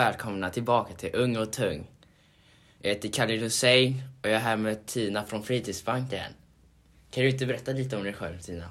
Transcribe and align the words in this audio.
välkomna 0.00 0.50
tillbaka 0.50 0.94
till 0.94 1.10
Ung 1.14 1.36
och 1.36 1.52
Tung. 1.52 1.86
Jag 2.78 2.90
heter 2.90 3.08
Khalid 3.08 3.40
Hussein 3.40 4.02
och 4.22 4.28
jag 4.28 4.34
är 4.34 4.38
här 4.38 4.56
med 4.56 4.86
Tina 4.86 5.24
från 5.24 5.42
Fritidsbanken. 5.42 6.32
Kan 7.10 7.22
du 7.22 7.30
inte 7.30 7.46
berätta 7.46 7.72
lite 7.72 7.96
om 7.96 8.02
dig 8.02 8.12
själv 8.12 8.38
Tina? 8.38 8.68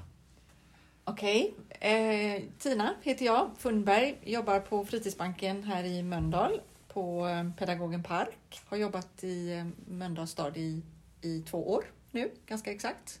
Okej, 1.04 1.54
eh, 1.70 2.42
Tina 2.58 2.94
heter 3.02 3.26
jag, 3.26 3.50
Fundberg, 3.58 4.16
jobbar 4.24 4.60
på 4.60 4.84
Fritidsbanken 4.84 5.64
här 5.64 5.84
i 5.84 6.02
Mölndal 6.02 6.60
på 6.88 7.28
eh, 7.28 7.50
Pedagogen 7.58 8.02
Park. 8.02 8.60
Har 8.64 8.76
jobbat 8.76 9.24
i 9.24 9.52
eh, 9.52 9.66
Mölndals 9.86 10.30
stad 10.30 10.56
i, 10.56 10.82
i 11.22 11.42
två 11.42 11.72
år 11.72 11.84
nu, 12.10 12.30
ganska 12.46 12.72
exakt. 12.72 13.20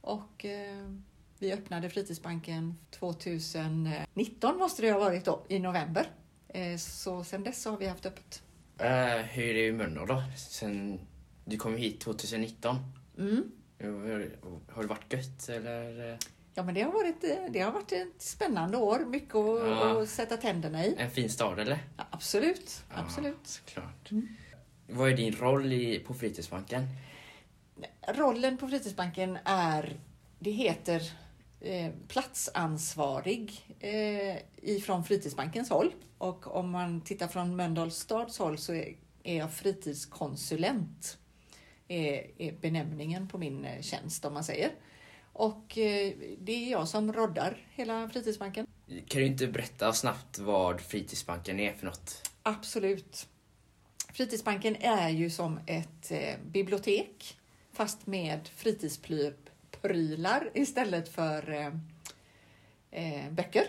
Och 0.00 0.44
eh, 0.44 0.88
vi 1.38 1.52
öppnade 1.52 1.90
Fritidsbanken 1.90 2.78
2019 2.90 4.58
måste 4.58 4.82
det 4.82 4.92
ha 4.92 4.98
varit 4.98 5.24
då, 5.24 5.42
i 5.48 5.58
november. 5.58 6.06
Eh, 6.48 6.76
så 6.76 7.24
sedan 7.24 7.42
dess 7.44 7.64
har 7.64 7.76
vi 7.76 7.86
haft 7.86 8.06
öppet. 8.06 8.42
Eh, 8.78 8.86
hur 9.16 9.44
är 9.44 9.54
det 9.54 9.66
i 9.66 9.72
Mölndal 9.72 10.06
då? 10.08 10.22
Sen 10.36 11.00
du 11.44 11.56
kom 11.56 11.76
hit 11.76 12.00
2019. 12.00 12.76
Mm. 13.18 13.50
Hur- 13.78 14.36
Har 14.72 14.82
det 14.82 14.88
varit 14.88 15.12
gött 15.12 15.48
eller? 15.48 16.18
Ja, 16.54 16.62
men 16.62 16.74
det 16.74 16.82
har, 16.82 16.92
varit, 16.92 17.24
eh, 17.24 17.36
det 17.50 17.60
har 17.60 17.72
varit 17.72 17.92
ett 17.92 18.22
spännande 18.22 18.76
år, 18.76 18.98
mycket 18.98 19.34
att, 19.34 19.68
Ja. 19.68 20.02
att 20.02 20.08
sätta 20.08 20.36
tänderna 20.36 20.84
i. 20.84 20.94
En 20.98 21.10
fin 21.10 21.30
stad 21.30 21.58
eller? 21.58 21.78
Ja, 21.96 22.04
absolut, 22.10 22.82
Ja, 22.90 22.94
absolut. 23.00 23.38
såklart. 23.46 24.10
Mm. 24.10 24.28
Vad 24.88 25.12
är 25.12 25.16
din 25.16 25.36
roll 25.36 25.72
i, 25.72 25.98
på 25.98 26.14
Fritidsbanken? 26.14 26.86
Rollen 28.08 28.58
på 28.58 28.68
Fritidsbanken 28.68 29.38
är, 29.44 29.96
det 30.38 30.50
heter 30.50 31.02
eh, 31.60 31.92
platsansvarig 32.08 33.76
eh, 33.80 34.36
ifrån 34.62 35.04
Fritidsbankens 35.04 35.70
håll. 35.70 35.94
Och 36.18 36.56
om 36.56 36.70
man 36.70 37.00
tittar 37.00 37.28
från 37.28 37.56
Mölndals 37.56 37.96
stads 37.96 38.38
håll 38.38 38.58
så 38.58 38.74
är, 38.74 38.96
är 39.22 39.36
jag 39.36 39.52
fritidskonsulent. 39.52 41.18
Är, 41.88 42.30
är 42.38 42.52
benämningen 42.52 43.28
på 43.28 43.38
min 43.38 43.64
eh, 43.64 43.82
tjänst 43.82 44.24
om 44.24 44.34
man 44.34 44.44
säger. 44.44 44.70
Och 45.32 45.78
eh, 45.78 46.12
det 46.38 46.52
är 46.52 46.70
jag 46.70 46.88
som 46.88 47.12
roddar 47.12 47.66
hela 47.70 48.08
Fritidsbanken. 48.08 48.66
Kan 48.86 49.20
du 49.20 49.26
inte 49.26 49.46
berätta 49.46 49.92
snabbt 49.92 50.38
vad 50.38 50.80
Fritidsbanken 50.80 51.60
är 51.60 51.72
för 51.72 51.86
något? 51.86 52.30
Absolut. 52.42 53.28
Fritidsbanken 54.12 54.76
är 54.76 55.08
ju 55.08 55.30
som 55.30 55.60
ett 55.66 56.10
eh, 56.10 56.34
bibliotek 56.46 57.38
fast 57.72 58.06
med 58.06 58.48
fritidsprylar 58.48 59.34
istället 60.54 61.08
för 61.08 61.50
eh, 61.50 61.72
eh, 62.90 63.30
böcker. 63.30 63.64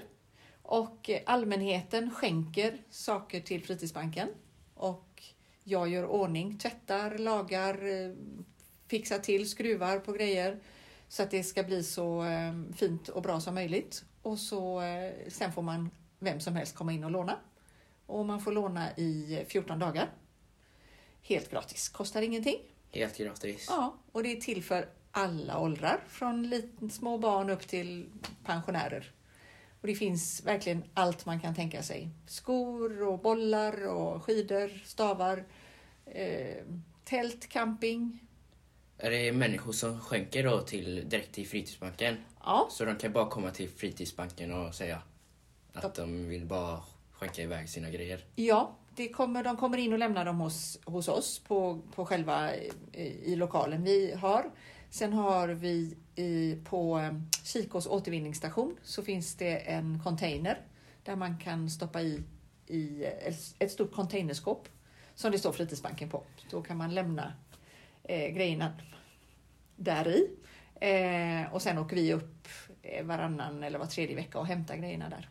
Och 0.61 1.09
allmänheten 1.25 2.11
skänker 2.11 2.77
saker 2.89 3.41
till 3.41 3.63
Fritidsbanken 3.63 4.29
och 4.73 5.23
jag 5.63 5.89
gör 5.89 6.05
ordning, 6.05 6.57
tvättar, 6.57 7.17
lagar, 7.17 7.85
eh, 7.85 8.15
fixar 8.87 9.19
till, 9.19 9.49
skruvar 9.49 9.99
på 9.99 10.11
grejer 10.11 10.59
så 11.07 11.23
att 11.23 11.31
det 11.31 11.43
ska 11.43 11.63
bli 11.63 11.83
så 11.83 12.23
eh, 12.23 12.53
fint 12.75 13.09
och 13.09 13.21
bra 13.21 13.39
som 13.39 13.55
möjligt. 13.55 14.03
Och 14.21 14.39
så 14.39 14.81
sen 15.27 15.53
får 15.53 15.61
man 15.61 15.89
vem 16.19 16.39
som 16.39 16.55
helst 16.55 16.75
komma 16.75 16.93
in 16.93 17.03
och 17.03 17.11
låna. 17.11 17.39
Och 18.05 18.25
man 18.25 18.41
får 18.41 18.51
låna 18.51 18.97
i 18.97 19.45
14 19.47 19.79
dagar. 19.79 20.09
Helt 21.21 21.51
gratis, 21.51 21.89
kostar 21.89 22.21
ingenting. 22.21 22.59
Helt 22.91 23.17
gratis. 23.17 23.65
Ja, 23.69 23.97
och 24.11 24.23
det 24.23 24.31
är 24.31 24.41
till 24.41 24.63
för 24.63 24.89
alla 25.11 25.59
åldrar, 25.59 26.03
från 26.07 26.49
liten, 26.49 26.89
små 26.89 27.17
barn 27.17 27.49
upp 27.49 27.67
till 27.67 28.09
pensionärer. 28.45 29.11
Och 29.81 29.87
det 29.87 29.95
finns 29.95 30.45
verkligen 30.45 30.83
allt 30.93 31.25
man 31.25 31.39
kan 31.39 31.55
tänka 31.55 31.83
sig. 31.83 32.09
Skor 32.27 33.03
och 33.07 33.19
bollar 33.19 33.87
och 33.87 34.23
skidor, 34.23 34.71
stavar, 34.85 35.45
eh, 36.05 36.63
tält, 37.03 37.49
camping. 37.49 38.19
Är 38.97 39.11
det 39.11 39.31
människor 39.31 39.71
som 39.71 39.99
skänker 39.99 40.43
då 40.43 40.61
till, 40.61 41.09
direkt 41.09 41.31
till 41.31 41.47
Fritidsbanken? 41.47 42.17
Ja, 42.43 42.67
Så 42.71 42.85
de 42.85 42.95
kan 42.95 43.11
bara 43.11 43.29
komma 43.29 43.51
till 43.51 43.69
Fritidsbanken 43.69 44.53
och 44.53 44.75
säga 44.75 45.01
att 45.73 45.95
de 45.95 46.27
vill 46.27 46.45
bara 46.45 46.79
skänka 47.11 47.41
iväg 47.41 47.69
sina 47.69 47.89
grejer? 47.89 48.25
ja 48.35 48.75
det 48.95 49.09
kommer, 49.09 49.43
de 49.43 49.57
kommer 49.57 49.77
in 49.77 49.93
och 49.93 49.99
lämnar 49.99 50.25
dem 50.25 50.39
hos, 50.39 50.79
hos 50.85 51.07
oss 51.07 51.39
på, 51.39 51.81
på 51.95 52.05
själva 52.05 52.55
i, 52.55 52.71
i 53.23 53.35
lokalen 53.35 53.83
vi 53.83 54.13
har. 54.13 54.51
Sen 54.89 55.13
har 55.13 55.47
vi 55.47 55.97
i, 56.15 56.57
på 56.63 56.99
eh, 56.99 57.13
Kikås 57.43 57.87
återvinningsstation 57.87 58.77
så 58.83 59.03
finns 59.03 59.35
det 59.35 59.57
en 59.57 59.99
container 60.03 60.61
där 61.03 61.15
man 61.15 61.37
kan 61.37 61.69
stoppa 61.69 62.01
i, 62.01 62.23
i 62.67 63.03
eh, 63.03 63.33
ett, 63.59 63.71
stort 63.71 63.93
containerskåp 63.93 64.67
som 65.15 65.31
det 65.31 65.39
står 65.39 65.51
Fritidsbanken 65.51 66.09
på. 66.09 66.23
Då 66.51 66.61
kan 66.61 66.77
man 66.77 66.95
lämna 66.95 67.33
eh, 68.03 68.33
grejerna 68.33 68.73
där 69.75 70.07
i. 70.07 70.29
Eh, 70.81 71.53
och 71.53 71.61
sen 71.61 71.77
åker 71.77 71.95
vi 71.95 72.13
upp 72.13 72.47
eh, 72.81 73.05
varannan 73.05 73.63
eller 73.63 73.79
var 73.79 73.85
tredje 73.85 74.15
vecka 74.15 74.39
och 74.39 74.47
hämtar 74.47 74.75
grejerna 74.75 75.09
där. 75.09 75.29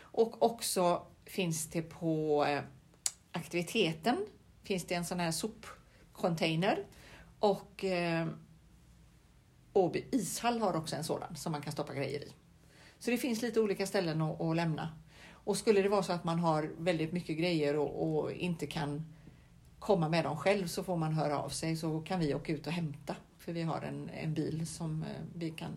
Och 0.00 0.42
också 0.42 1.06
finns 1.24 1.66
det 1.66 1.82
på 1.82 2.44
eh, 2.44 2.62
aktiviteten 3.32 4.26
finns 4.62 4.84
det 4.84 4.94
en 4.94 5.04
sån 5.04 5.20
här 5.20 5.30
sopcontainer 5.30 6.84
och 7.38 7.84
eh, 7.84 8.26
Åby 9.76 10.04
ishall 10.12 10.60
har 10.60 10.76
också 10.76 10.96
en 10.96 11.04
sådan 11.04 11.36
som 11.36 11.52
man 11.52 11.62
kan 11.62 11.72
stoppa 11.72 11.94
grejer 11.94 12.20
i. 12.20 12.32
Så 12.98 13.10
det 13.10 13.16
finns 13.16 13.42
lite 13.42 13.60
olika 13.60 13.86
ställen 13.86 14.22
att, 14.22 14.40
att 14.40 14.56
lämna. 14.56 14.88
Och 15.30 15.56
skulle 15.56 15.82
det 15.82 15.88
vara 15.88 16.02
så 16.02 16.12
att 16.12 16.24
man 16.24 16.38
har 16.38 16.70
väldigt 16.78 17.12
mycket 17.12 17.38
grejer 17.38 17.76
och, 17.76 18.18
och 18.22 18.32
inte 18.32 18.66
kan 18.66 19.04
komma 19.78 20.08
med 20.08 20.24
dem 20.24 20.36
själv 20.36 20.66
så 20.66 20.84
får 20.84 20.96
man 20.96 21.12
höra 21.12 21.38
av 21.38 21.48
sig 21.48 21.76
så 21.76 22.00
kan 22.00 22.20
vi 22.20 22.34
åka 22.34 22.52
ut 22.52 22.66
och 22.66 22.72
hämta. 22.72 23.16
För 23.38 23.52
vi 23.52 23.62
har 23.62 23.82
en, 23.82 24.10
en 24.10 24.34
bil 24.34 24.66
som 24.66 25.02
eh, 25.02 25.08
vi 25.34 25.50
kan, 25.50 25.70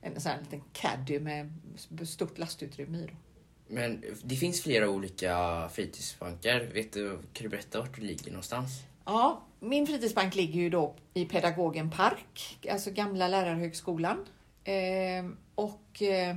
en 0.00 0.20
sån 0.20 0.32
här 0.32 0.40
liten 0.40 0.62
caddy 0.72 1.20
med 1.20 1.52
stort 2.04 2.38
lastutrymme 2.38 2.98
i. 2.98 3.06
Då. 3.06 3.14
Men 3.74 4.04
det 4.22 4.36
finns 4.36 4.62
flera 4.62 4.88
olika 4.90 5.68
fritidsbanker. 5.72 6.70
Vet 6.74 6.92
du, 6.92 7.18
kan 7.32 7.42
du 7.42 7.48
berätta 7.48 7.80
vart 7.80 7.96
du 7.96 8.02
ligger 8.02 8.30
någonstans? 8.30 8.82
Ja, 9.04 9.42
min 9.60 9.86
fritidsbank 9.86 10.34
ligger 10.34 10.60
ju 10.60 10.70
då 10.70 10.94
i 11.14 11.24
Pedagogen 11.24 11.90
Park, 11.90 12.66
alltså 12.70 12.90
gamla 12.90 13.28
lärarhögskolan. 13.28 14.26
Eh, 14.64 15.30
och 15.54 16.02
eh, 16.02 16.36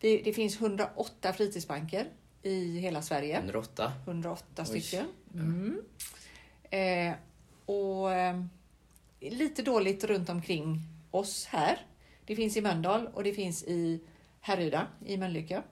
det, 0.00 0.22
det 0.22 0.32
finns 0.32 0.60
108 0.60 1.32
fritidsbanker 1.32 2.06
i 2.42 2.78
hela 2.78 3.02
Sverige. 3.02 3.38
108? 3.38 3.92
108 4.04 4.44
Oj. 4.58 4.80
stycken. 4.80 5.06
Mm. 5.34 5.82
Eh, 6.70 7.14
och 7.66 8.12
eh, 8.12 8.44
lite 9.20 9.62
dåligt 9.62 10.04
runt 10.04 10.28
omkring 10.28 10.80
oss 11.10 11.46
här. 11.46 11.86
Det 12.24 12.36
finns 12.36 12.56
i 12.56 12.60
Mölndal 12.60 13.06
och 13.14 13.24
det 13.24 13.32
finns 13.32 13.64
i 13.64 14.00
Härryda 14.40 14.86
i 15.06 15.16
Mölnlycke. 15.16 15.62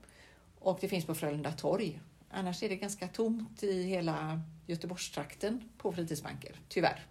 Och 0.58 0.78
det 0.80 0.88
finns 0.88 1.04
på 1.04 1.14
Frölunda 1.14 1.52
torg. 1.52 2.00
Annars 2.30 2.62
är 2.62 2.68
det 2.68 2.76
ganska 2.76 3.08
tomt 3.08 3.62
i 3.62 3.82
hela 3.82 4.40
Göteborgstrakten 4.66 5.68
på 5.78 5.92
fritidsbanker, 5.92 6.56
tyvärr. 6.68 7.06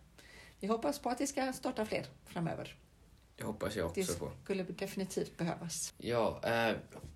Vi 0.60 0.68
hoppas 0.68 1.00
på 1.00 1.10
att 1.10 1.18
det 1.18 1.28
ska 1.28 1.54
starta 1.54 1.86
fler 1.86 2.06
framöver. 2.26 2.76
Det 3.36 3.44
hoppas 3.44 3.76
jag 3.76 3.92
Det 3.96 4.02
också 4.02 4.20
på. 4.20 4.32
skulle 4.44 4.64
definitivt 4.64 5.38
behövas. 5.38 5.94
Ja, 5.98 6.42
eh, 6.44 6.76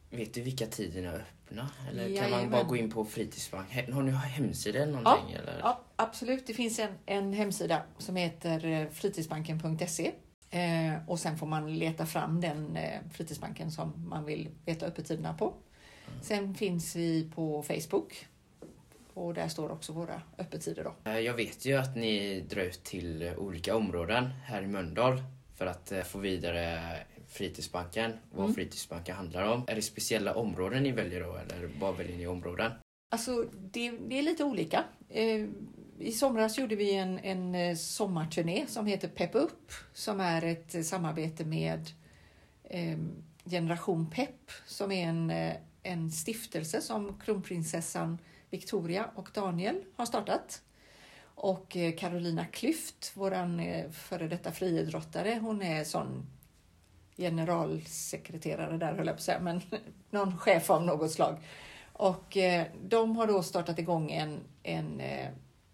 vet 0.09 0.33
du 0.33 0.41
vilka 0.41 0.65
tiderna 0.65 1.11
är 1.11 1.15
öppna? 1.19 1.69
Eller 1.89 2.03
kan 2.03 2.21
man 2.21 2.31
Jajamän. 2.31 2.51
bara 2.51 2.63
gå 2.63 2.75
in 2.77 2.91
på 2.91 3.05
Fritidsbank? 3.05 3.73
Har 3.93 4.01
ni 4.03 4.11
hemsida 4.11 4.79
eller 4.79 4.93
någonting? 5.01 5.35
Eller? 5.35 5.59
Ja, 5.59 5.81
absolut. 5.95 6.47
Det 6.47 6.53
finns 6.53 6.79
en, 6.79 6.93
en 7.05 7.33
hemsida 7.33 7.83
som 7.97 8.15
heter 8.15 8.65
eh, 8.65 8.89
fritidsbanken.se 8.89 10.11
eh, 10.49 11.09
och 11.09 11.19
sen 11.19 11.37
får 11.37 11.47
man 11.47 11.73
leta 11.79 12.05
fram 12.05 12.41
den 12.41 12.75
eh, 12.77 12.99
fritidsbanken 13.11 13.71
som 13.71 14.09
man 14.09 14.25
vill 14.25 14.49
veta 14.65 14.85
öppettiderna 14.85 15.33
på. 15.33 15.53
Sen 16.21 16.53
finns 16.55 16.95
vi 16.95 17.29
på 17.35 17.63
Facebook 17.63 18.27
och 19.13 19.33
där 19.33 19.47
står 19.47 19.71
också 19.71 19.93
våra 19.93 20.21
öppettider. 20.37 20.83
Då. 20.83 21.09
Eh, 21.11 21.19
Jag 21.19 21.33
vet 21.33 21.65
ju 21.65 21.73
att 21.77 21.95
ni 21.95 22.41
drar 22.49 22.61
ut 22.61 22.83
till 22.83 23.31
olika 23.37 23.75
områden 23.75 24.29
här 24.45 24.61
i 24.61 24.67
Mölndal 24.67 25.23
för 25.55 25.65
att 25.65 25.91
eh, 25.91 26.01
få 26.01 26.19
vidare 26.19 26.79
Fritidsbanken, 27.27 28.11
vad 28.31 28.43
Mm. 28.43 28.55
Fritidsbanken 28.55 29.15
handlar 29.15 29.43
om. 29.53 29.63
Är 29.67 29.75
det 29.75 29.81
speciella 29.81 30.33
områden 30.35 30.83
ni 30.83 30.91
väljer 30.91 31.21
då 31.23 31.35
eller 31.35 31.67
bara 31.79 31.91
väljer 31.91 32.17
ni 32.17 32.27
områden? 32.27 32.71
Alltså, 33.11 33.45
det, 33.71 33.91
det 33.91 34.19
är 34.19 34.23
lite 34.23 34.43
olika. 34.43 34.83
Eh, 35.09 35.45
I 35.99 36.11
somras 36.11 36.57
gjorde 36.57 36.75
vi 36.75 36.93
en, 36.95 37.19
en 37.19 37.77
sommarturné 37.77 38.65
som 38.67 38.85
heter 38.85 39.07
Peppa 39.07 39.37
upp, 39.37 39.71
som 39.93 40.19
är 40.19 40.43
ett 40.43 40.85
samarbete 40.85 41.45
med 41.45 41.89
Generation 43.45 44.09
Pepp, 44.09 44.51
som 44.65 44.91
är 44.91 45.07
en, 45.07 45.29
en 45.83 46.11
stiftelse 46.11 46.81
som 46.81 47.19
kronprinsessan 47.19 48.17
Victoria 48.49 49.09
och 49.15 49.29
Daniel 49.33 49.83
har 49.95 50.05
startat. 50.05 50.61
Och 51.35 51.77
eh, 51.77 51.95
Carolina 51.95 52.45
Klüft, 52.45 53.11
våran 53.17 53.59
eh, 53.59 53.91
före 53.91 54.27
detta 54.27 54.51
friidrottare, 54.51 55.39
hon 55.41 55.61
är 55.61 55.83
sån 55.83 56.25
generalsekreterare 57.17 58.77
där 58.77 58.93
höll 58.93 59.07
jag 59.07 59.15
på 59.15 59.19
att 59.19 59.21
säga, 59.21 59.39
men 59.39 59.61
någon 60.09 60.37
chef 60.37 60.69
av 60.69 60.85
något 60.85 61.11
slag. 61.11 61.37
Och 61.93 62.37
eh, 62.37 62.65
de 62.83 63.15
har 63.15 63.27
då 63.27 63.43
startat 63.43 63.79
igång 63.79 64.11
en, 64.11 64.39
en 64.63 65.01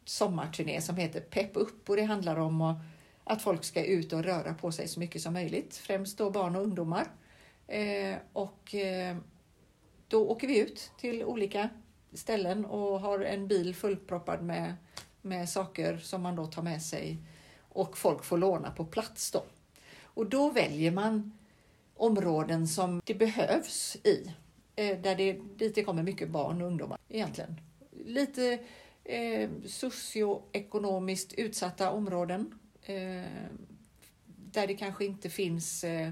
sommarturné 0.06 0.82
som 0.82 0.96
heter 0.96 1.22
Pepp 1.22 1.52
upp 1.54 1.90
och 1.90 1.96
det 1.96 2.04
handlar 2.04 2.40
om 2.40 2.76
att, 3.24 3.42
folk 3.42 3.64
ska 3.64 3.84
ut 3.84 4.14
och 4.14 4.24
röra 4.24 4.54
på 4.54 4.72
sig 4.72 4.88
så 4.88 5.00
mycket 5.00 5.22
som 5.22 5.34
möjligt. 5.34 5.76
Främst 5.76 6.18
då 6.18 6.30
barn 6.30 6.56
och 6.56 6.62
ungdomar. 6.62 7.08
Och 8.34 8.76
då 10.10 10.30
åker 10.30 10.48
vi 10.48 10.60
ut 10.60 10.92
till 10.98 11.24
olika 11.24 11.70
ställen 12.14 12.66
och 12.66 13.00
har 13.00 13.20
en 13.20 13.48
bil 13.48 13.76
fullproppad 13.76 14.44
med, 14.44 14.76
med 15.22 15.50
saker 15.50 15.98
som 15.98 16.22
man 16.22 16.36
då 16.36 16.46
tar 16.46 16.62
med 16.62 16.82
sig 16.82 17.18
och 17.70 17.98
folk 17.98 18.24
får 18.24 18.38
låna 18.38 18.72
på 18.72 18.86
plats 18.86 19.32
då. 19.32 19.44
Och 20.04 20.30
då 20.30 20.50
väljer 20.50 20.92
man 20.92 21.38
områden 21.96 22.68
som 22.68 23.02
det 23.06 23.14
behövs 23.14 23.98
i. 24.04 24.34
Eh, 24.76 25.02
där 25.02 25.16
det, 25.16 25.34
dit 25.34 25.76
det 25.76 25.84
kommer 25.84 26.04
mycket 26.04 26.30
barn 26.30 26.62
och 26.62 26.68
ungdomar 26.68 26.98
egentligen. 27.10 27.62
Lite 28.06 28.60
eh, 29.04 29.50
socioekonomiskt 29.66 31.34
utsatta 31.34 31.92
områden. 31.92 32.60
Eh, 32.82 33.24
där 34.26 34.68
det 34.68 34.76
kanske 34.76 35.06
inte 35.06 35.30
finns 35.30 35.84
eh, 35.84 36.10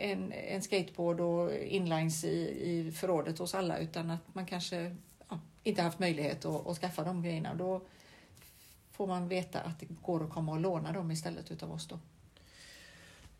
en, 0.00 0.32
en 0.32 0.62
skateboard 0.62 1.20
och 1.20 1.54
inlines 1.54 2.24
i, 2.24 2.28
i 2.70 2.92
förrådet 2.92 3.38
hos 3.38 3.54
alla 3.54 3.78
utan 3.78 4.10
att 4.10 4.34
man 4.34 4.46
kanske 4.46 4.96
ja, 5.28 5.40
inte 5.62 5.82
haft 5.82 5.98
möjlighet 5.98 6.44
att, 6.44 6.66
att 6.66 6.78
skaffa 6.78 7.04
de 7.04 7.22
grejerna. 7.22 7.54
Då 7.54 7.82
får 8.92 9.06
man 9.06 9.28
veta 9.28 9.60
att 9.60 9.80
det 9.80 9.86
går 10.02 10.24
att 10.24 10.30
komma 10.30 10.52
och 10.52 10.60
låna 10.60 10.92
dem 10.92 11.10
istället 11.10 11.50
utav 11.50 11.72
oss 11.72 11.88
då. 11.88 11.98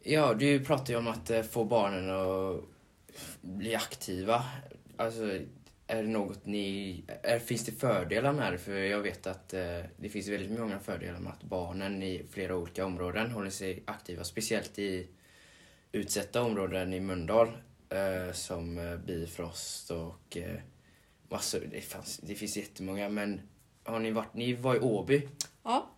Ja, 0.03 0.35
du 0.35 0.65
pratar 0.65 0.93
ju 0.93 0.99
om 0.99 1.09
att 1.09 1.31
eh, 1.31 1.43
få 1.43 1.65
barnen 1.65 2.11
att 2.11 2.61
bli 3.41 3.75
aktiva. 3.75 4.45
Alltså, 4.97 5.23
är 5.87 6.03
det 6.03 6.09
något 6.09 6.47
ni... 6.47 7.03
Är, 7.23 7.39
finns 7.39 7.65
det 7.65 7.73
fördelar 7.73 8.33
med 8.33 8.53
det? 8.53 8.59
För 8.59 8.73
jag 8.73 9.01
vet 9.01 9.27
att 9.27 9.55
eh, 9.55 9.81
det 9.97 10.09
finns 10.09 10.29
väldigt 10.29 10.59
många 10.59 10.79
fördelar 10.79 11.19
med 11.19 11.33
att 11.33 11.43
barnen 11.43 12.03
i 12.03 12.23
flera 12.31 12.57
olika 12.57 12.87
områden 12.87 13.31
håller 13.31 13.51
sig 13.51 13.83
aktiva. 13.85 14.25
Speciellt 14.25 14.79
i 14.79 15.09
utsatta 15.93 16.43
områden 16.43 16.93
i 16.93 17.01
Mölndal 17.01 17.49
eh, 17.89 18.33
som 18.33 18.79
eh, 18.79 18.97
Bifrost 18.97 19.91
och 19.91 20.37
eh, 20.37 20.57
massor. 21.29 21.69
Det, 21.73 21.81
fanns, 21.81 22.19
det 22.19 22.35
finns 22.35 22.57
jättemånga 22.57 23.09
men 23.09 23.41
har 23.85 23.99
ni 23.99 24.11
varit... 24.11 24.35
Ni 24.35 24.53
var 24.53 24.75
i 24.77 24.79
Åby. 24.81 25.29
Ja. 25.63 25.91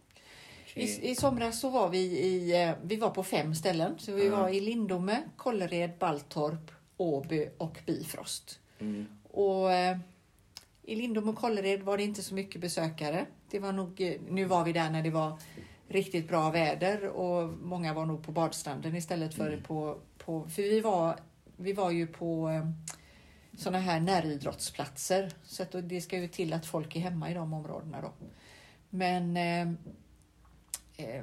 I, 0.75 1.11
I 1.11 1.15
somras 1.15 1.61
så 1.61 1.71
var 1.71 1.89
vi 1.89 1.99
i, 1.99 2.63
eh, 2.63 2.75
vi 2.85 2.97
var 2.97 3.11
på 3.11 3.23
fem 3.25 3.55
ställen. 3.55 3.99
Så 3.99 4.13
vi 4.13 4.27
Ja. 4.27 4.37
var 4.37 4.49
i 4.49 4.61
Lindome, 4.61 5.23
Kållered, 5.37 5.91
Baltorp, 5.99 6.71
Åby 6.97 7.49
och 7.59 7.79
Bifrost. 7.87 8.59
Mm. 8.79 9.07
Och 9.31 9.73
eh, 9.73 9.99
i 10.83 10.97
Lindome 10.97 11.31
och 11.31 11.37
Kållered 11.37 11.83
var 11.83 11.97
det 11.97 12.03
inte 12.03 12.23
så 12.23 12.35
mycket 12.35 12.61
besökare. 12.61 13.27
Det 13.51 13.59
var 13.59 13.73
nog, 13.73 14.01
eh, 14.01 14.15
nu 14.29 14.45
var 14.45 14.65
vi 14.65 14.73
där 14.73 14.91
när 14.91 15.03
det 15.03 15.11
var 15.11 15.39
riktigt 15.93 16.29
bra 16.29 16.51
väder 16.51 17.09
och 17.09 17.49
många 17.49 17.95
var 17.95 18.07
nog 18.07 18.23
på 18.23 18.33
badstranden 18.33 18.97
istället 18.97 19.35
för 19.35 19.49
Mm. 19.49 19.63
på, 19.63 19.99
på... 20.19 20.49
För 20.49 20.63
vi 20.63 20.81
var, 20.81 21.17
vi 21.57 21.73
var 21.73 21.91
ju 21.91 22.07
på 22.07 22.49
eh, 22.49 22.69
såna 23.59 23.79
här 23.79 24.01
näridrottsplatser. 24.01 25.33
Så 25.45 25.63
att 25.63 25.75
det 25.83 26.01
ska 26.01 26.19
ju 26.19 26.29
till 26.29 26.53
att 26.53 26.67
folk 26.67 26.97
är 26.97 27.01
hemma 27.01 27.31
i 27.31 27.35
de 27.35 27.53
områdena 27.53 28.01
då. 28.01 28.13
Men 28.91 29.37
eh, 29.37 29.69
eh, 30.97 31.23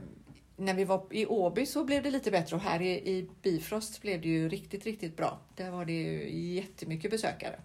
när 0.58 0.74
vi 0.74 0.86
var 0.86 1.06
i 1.12 1.26
Åby 1.26 1.66
så 1.66 1.84
blev 1.86 2.04
det 2.04 2.12
lite 2.12 2.32
bättre 2.32 2.56
och 2.56 2.62
här 2.62 2.82
i, 2.82 2.92
i 2.92 3.30
Bifrost 3.42 4.02
blev 4.02 4.22
det 4.22 4.28
ju 4.28 4.50
riktigt, 4.50 4.86
riktigt 4.86 5.18
bra. 5.18 5.40
Där 5.56 5.72
var 5.72 5.86
det 5.86 5.94
ju 5.94 6.54
jättemycket 6.56 7.12
besökare. 7.12 7.60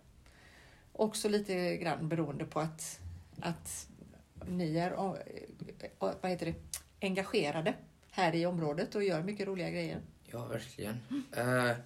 Också 0.93 1.29
lite 1.29 1.77
grann 1.77 2.09
beroende 2.09 2.45
på 2.45 2.61
att, 2.61 3.01
att 3.41 3.89
ni 4.49 4.77
är 4.77 4.91
eh, 4.91 6.13
vad 6.21 6.31
heter 6.31 6.47
det, 6.47 6.55
engagerade 7.05 7.75
här 8.11 8.35
i 8.35 8.47
området 8.47 8.95
och 8.95 9.05
gör 9.05 9.23
mycket 9.23 9.47
roliga 9.47 9.71
grejer. 9.71 10.01
Ja, 10.27 10.45
verkligen. 10.45 11.01
Eh, 11.37 11.77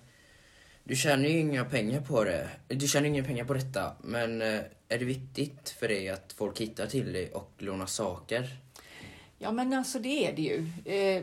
du 0.85 0.97
tjänar 0.97 1.29
ju 1.29 1.39
inga 1.39 1.65
pengar 1.65 2.01
på 2.01 2.25
det. 2.25 2.49
Du 2.69 2.89
tjänar 2.89 3.07
inga 3.07 3.25
pengar 3.25 3.45
på 3.45 3.55
detta, 3.55 3.97
men 4.03 4.43
eh, 4.43 4.61
är 4.89 4.99
det 4.99 5.05
viktigt 5.05 5.71
för 5.81 5.89
dig 5.89 6.09
att 6.09 6.33
folk 6.33 6.61
hittar 6.61 6.87
till 6.87 7.13
dig 7.13 7.33
och 7.33 7.53
lånar 7.59 7.87
saker? 7.87 8.49
Ja 9.39 9.53
men 9.53 9.73
alltså 9.73 9.99
det 9.99 10.27
är 10.27 10.33
det 10.33 10.43
ju. 10.43 10.67
Eh, 10.85 11.23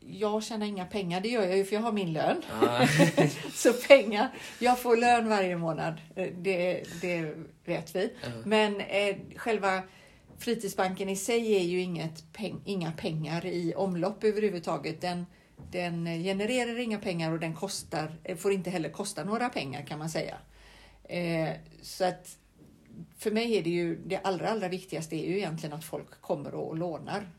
jag 0.00 0.42
tjänar 0.44 0.66
inga 0.66 0.86
pengar, 0.86 1.20
det 1.20 1.28
gör 1.28 1.46
jag 1.46 1.56
ju 1.56 1.64
för 1.64 1.74
jag 1.74 1.82
har 1.82 1.92
min 1.92 2.12
lön. 2.12 2.42
Ja. 2.60 2.88
Så 3.52 3.72
pengar, 3.72 4.28
jag 4.58 4.78
får 4.78 4.96
lön 4.96 5.28
varje 5.28 5.56
månad, 5.56 5.94
det, 6.14 6.82
det 7.00 7.34
vet 7.64 7.96
vi. 7.96 8.12
Ja. 8.22 8.28
Men 8.44 8.80
eh, 8.80 9.16
själva 9.36 9.82
fritidsbanken 10.38 11.08
i 11.08 11.16
sig 11.16 11.56
är 11.56 11.62
ju 11.62 11.80
inget 11.80 12.32
peng, 12.32 12.60
inga 12.64 12.92
pengar 12.92 13.46
i 13.46 13.74
omlopp 13.74 14.24
överhuvudtaget. 14.24 15.00
Den, 15.00 15.26
den 15.70 16.06
genererar 16.06 16.78
inga 16.78 16.98
pengar 16.98 17.32
och 17.32 17.40
den 17.40 17.54
kostar, 17.54 18.36
får 18.36 18.52
inte 18.52 18.70
heller 18.70 18.88
kosta 18.88 19.24
några 19.24 19.48
pengar 19.48 19.86
kan 19.86 19.98
man 19.98 20.10
säga. 20.10 20.36
Eh, 21.04 21.50
så 21.82 22.04
att 22.04 22.38
för 23.18 23.30
mig 23.30 23.56
är 23.56 23.62
det 23.62 23.70
ju 23.70 23.96
det 23.96 24.18
allra, 24.18 24.50
allra 24.50 24.68
viktigaste 24.68 25.16
är 25.16 25.28
ju 25.30 25.36
egentligen 25.36 25.72
att 25.72 25.84
folk 25.84 26.20
kommer 26.20 26.54
och 26.54 26.76
lånar. 26.76 27.30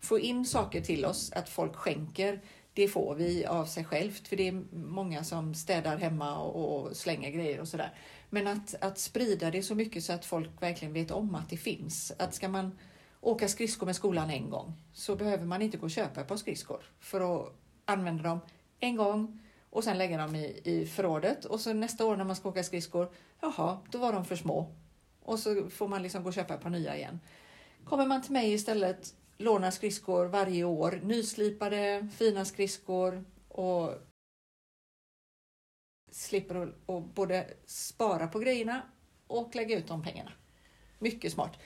Få 0.00 0.18
in 0.18 0.46
saker 0.46 0.80
till 0.80 1.04
oss, 1.04 1.32
att 1.32 1.48
folk 1.48 1.76
skänker, 1.76 2.40
det 2.74 2.88
får 2.88 3.14
vi 3.14 3.46
av 3.46 3.64
sig 3.66 3.84
självt. 3.84 4.28
För 4.28 4.36
det 4.36 4.48
är 4.48 4.62
många 4.72 5.24
som 5.24 5.54
städar 5.54 5.96
hemma 5.96 6.38
och, 6.38 6.86
och 6.86 6.96
slänger 6.96 7.30
grejer 7.30 7.60
och 7.60 7.68
sådär. 7.68 7.92
Men 8.34 8.46
att, 8.46 8.74
att 8.80 8.98
sprida 8.98 9.50
det 9.50 9.62
så 9.62 9.74
mycket 9.74 10.04
så 10.04 10.12
att 10.12 10.24
folk 10.24 10.62
verkligen 10.62 10.94
vet 10.94 11.10
om 11.10 11.34
att 11.34 11.50
det 11.50 11.56
finns. 11.56 12.12
Att 12.18 12.34
ska 12.34 12.48
man 12.48 12.78
åka 13.20 13.48
skridskor 13.48 13.86
med 13.86 13.96
skolan 13.96 14.30
en 14.30 14.50
gång 14.50 14.72
så 14.92 15.16
behöver 15.16 15.44
man 15.44 15.62
inte 15.62 15.76
gå 15.76 15.84
och 15.84 15.90
köpa 15.90 16.20
ett 16.20 16.28
par 16.28 16.36
skridskor 16.36 16.82
för 17.00 17.20
att 17.20 17.52
använda 17.84 18.22
dem 18.22 18.40
en 18.80 18.96
gång 18.96 19.40
och 19.70 19.84
sen 19.84 19.98
lägga 19.98 20.18
dem 20.18 20.36
i, 20.36 20.60
i 20.64 20.86
förrådet. 20.86 21.44
Och 21.44 21.60
så 21.60 21.72
nästa 21.72 22.06
år 22.06 22.16
när 22.16 22.24
man 22.24 22.36
ska 22.36 22.48
åka 22.48 22.62
skridskor, 22.62 23.12
jaha, 23.40 23.78
då 23.90 23.98
var 23.98 24.12
de 24.12 24.24
för 24.24 24.36
små. 24.36 24.74
Och 25.22 25.38
så 25.38 25.70
får 25.70 25.88
man 25.88 26.02
liksom 26.02 26.22
gå 26.22 26.28
och 26.28 26.34
köpa 26.34 26.54
ett 26.54 26.62
par 26.62 26.70
nya 26.70 26.96
igen. 26.96 27.20
Kommer 27.84 28.06
man 28.06 28.22
till 28.22 28.32
mig 28.32 28.52
istället, 28.52 29.14
lånar 29.38 29.70
skridskor 29.70 30.26
varje 30.26 30.64
år, 30.64 31.00
nyslipade, 31.02 32.08
fina 32.16 32.44
skridskor 32.44 33.24
och 33.48 33.90
slipper 36.14 36.54
att 36.54 36.74
och 36.86 37.02
både 37.02 37.46
spara 37.66 38.26
på 38.26 38.38
grejerna 38.38 38.82
och 39.26 39.54
lägga 39.54 39.78
ut 39.78 39.88
de 39.88 40.02
pengarna. 40.02 40.32
Mycket 40.98 41.32
smart. 41.32 41.58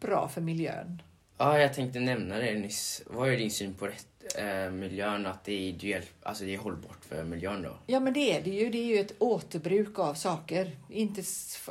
Bra 0.00 0.28
för 0.28 0.40
miljön. 0.40 1.02
ja, 1.38 1.58
jag 1.58 1.74
tänkte 1.74 2.00
nämna 2.00 2.38
det 2.38 2.54
nyss. 2.54 3.02
Vad 3.06 3.28
är 3.28 3.36
din 3.36 3.50
syn 3.50 3.74
på 3.74 3.86
rätt, 3.86 4.38
eh, 4.38 4.70
miljön? 4.70 5.26
Att 5.26 5.44
det 5.44 5.52
är 5.52 5.60
ideellt, 5.60 6.14
alltså 6.22 6.44
det 6.44 6.54
är 6.54 6.58
hållbart 6.58 7.04
för 7.04 7.24
miljön 7.24 7.62
då? 7.62 7.78
Ja 7.86 8.00
men 8.00 8.12
det 8.12 8.36
är 8.36 8.42
det 8.42 8.50
ju. 8.50 8.70
Det 8.70 8.78
är 8.78 8.86
ju 8.86 8.98
ett 8.98 9.14
återbruk 9.18 9.98
av 9.98 10.14
saker. 10.14 10.76
Inte 10.88 11.22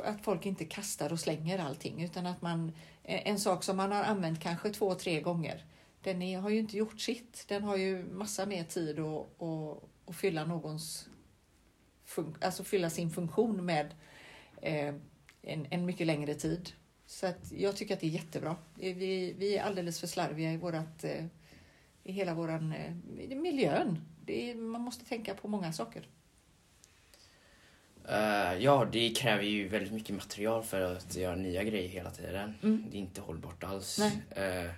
att 0.04 0.24
folk 0.24 0.46
inte 0.46 0.64
kastar 0.64 1.12
och 1.12 1.20
slänger 1.20 1.58
allting 1.58 2.04
utan 2.04 2.26
att 2.26 2.42
man 2.42 2.72
en 3.04 3.40
sak 3.40 3.64
som 3.64 3.76
man 3.76 3.92
har 3.92 4.04
använt 4.04 4.40
kanske 4.40 4.70
två, 4.70 4.94
tre 4.94 5.20
gånger. 5.20 5.64
Den 6.02 6.22
är, 6.22 6.38
har 6.38 6.50
ju 6.50 6.58
inte 6.58 6.76
gjort 6.76 7.00
sitt. 7.00 7.44
Den 7.48 7.62
har 7.62 7.76
ju 7.76 8.04
massa 8.04 8.46
mer 8.46 8.64
tid 8.64 8.98
att, 8.98 9.42
att, 9.42 9.82
att 10.06 10.16
fylla 10.16 10.44
någons 10.44 11.08
alltså 12.40 12.64
fylla 12.64 12.90
sin 12.90 13.10
funktion 13.10 13.64
med 13.64 13.94
eh, 14.62 14.94
en, 15.42 15.66
en 15.70 15.86
mycket 15.86 16.06
längre 16.06 16.34
tid. 16.34 16.72
Så 17.06 17.26
att 17.26 17.52
jag 17.52 17.76
tycker 17.76 17.94
att 17.94 18.00
det 18.00 18.06
är 18.06 18.10
jättebra. 18.10 18.56
Vi, 18.74 19.34
vi 19.38 19.56
är 19.56 19.62
alldeles 19.62 20.00
för 20.00 20.06
slarviga 20.06 20.52
i 20.52 20.56
vårat, 20.56 21.04
eh, 21.04 21.24
i 22.04 22.12
hela 22.12 22.34
våran 22.34 22.72
eh, 22.72 23.36
miljön. 23.36 24.00
Är, 24.26 24.54
man 24.54 24.80
måste 24.80 25.04
tänka 25.04 25.34
på 25.34 25.48
många 25.48 25.72
saker. 25.72 26.08
Eh, 28.08 28.54
ja, 28.58 28.88
det 28.92 29.10
kräver 29.10 29.44
ju 29.44 29.68
väldigt 29.68 29.92
mycket 29.92 30.16
material 30.16 30.62
för 30.62 30.80
att 30.80 31.16
göra 31.16 31.36
nya 31.36 31.64
grejer 31.64 31.88
hela 31.88 32.10
tiden. 32.10 32.54
Mm. 32.62 32.86
Det 32.90 32.96
är 32.96 33.00
inte 33.00 33.20
hållbart 33.20 33.64
alls. 33.64 33.98
Nej. 33.98 34.70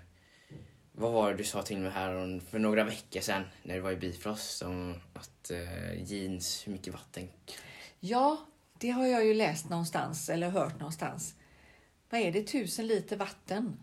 Vad 0.97 1.13
var 1.13 1.31
det 1.31 1.37
du 1.37 1.45
sa 1.45 1.63
till 1.63 1.79
mig 1.79 1.91
här 1.91 2.15
om, 2.15 2.41
för 2.41 2.59
några 2.59 2.85
veckor 2.85 3.21
sedan 3.21 3.43
när 3.63 3.75
det 3.75 3.81
var 3.81 3.93
i 3.93 3.97
Bifrost 3.97 4.63
om 4.63 4.95
att 5.15 5.51
eh, 5.51 6.03
jeans, 6.13 6.67
hur 6.67 6.73
mycket 6.73 6.93
vatten... 6.93 7.29
Ja, 8.01 8.39
det 8.79 8.91
har 8.91 9.07
jag 9.07 9.25
ju 9.27 9.35
läst 9.35 9.69
någonstans 9.71 10.29
eller 10.29 10.51
hört 10.51 10.81
någonstans. 10.81 11.35
Vad 12.11 12.21
är 12.21 12.33
det? 12.33 12.43
Tusen 12.43 12.87
liter 12.87 13.17
vatten 13.17 13.77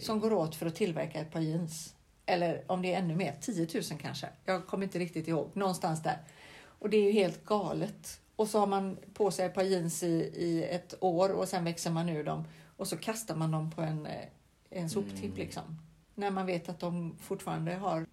som 0.00 0.20
går 0.20 0.32
åt 0.32 0.54
för 0.56 0.66
att 0.66 0.74
tillverka 0.74 1.20
ett 1.20 1.32
par 1.32 1.40
jeans. 1.40 1.94
Eller 2.26 2.64
om 2.66 2.82
det 2.82 2.94
är 2.94 2.98
ännu 2.98 3.16
mer, 3.16 3.36
10 3.40 3.68
000 3.74 3.82
kanske. 4.00 4.28
Jag 4.44 4.66
kommer 4.66 4.84
inte 4.84 4.98
riktigt 4.98 5.28
ihåg. 5.28 5.50
Någonstans 5.54 6.02
där. 6.02 6.18
Och 6.62 6.90
det 6.90 6.96
är 6.96 7.02
ju 7.04 7.12
helt 7.12 7.44
galet. 7.44 8.20
Och 8.36 8.48
så 8.48 8.58
har 8.58 8.66
man 8.66 8.98
på 9.14 9.30
sig 9.30 9.46
ett 9.46 9.54
par 9.54 9.62
jeans 9.62 10.02
i, 10.02 10.32
i 10.36 10.64
ett 10.64 10.94
år 11.00 11.28
och 11.28 11.48
sen 11.48 11.64
växer 11.64 11.90
man 11.90 12.08
ur 12.08 12.24
dem 12.24 12.44
och 12.76 12.88
så 12.88 12.96
kastar 12.96 13.36
man 13.36 13.50
dem 13.50 13.70
på 13.70 13.82
en, 13.82 14.06
eh, 14.06 14.26
en 14.70 14.90
soptipp 14.90 15.24
Mm. 15.24 15.36
liksom. 15.36 15.78
När 16.20 16.30
man 16.30 16.46
vet 16.46 16.68
att 16.68 16.80
de 16.80 17.16
fortfarande 17.20 17.74
har, 17.74 18.06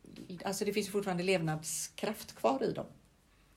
alltså 0.46 0.66
det 0.66 0.74
finns 0.74 0.90
fortfarande 0.90 1.24
levnadskraft 1.24 2.36
kvar 2.36 2.64
i 2.64 2.72
dem. 2.72 2.86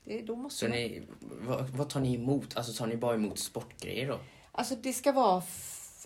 Det, 0.04 0.22
då 0.22 0.36
måste 0.36 0.68
man... 0.68 0.78
ni, 0.78 1.02
vad, 1.20 1.68
vad 1.68 1.88
tar 1.88 2.00
ni 2.00 2.14
emot? 2.14 2.56
Alltså 2.56 2.72
tar 2.72 2.86
ni 2.86 2.96
bara 2.96 3.14
emot 3.14 3.38
sportgrejer 3.38 4.08
då? 4.08 4.18
Alltså 4.52 4.74
det 4.82 4.92
ska 4.92 5.12
vara 5.12 5.42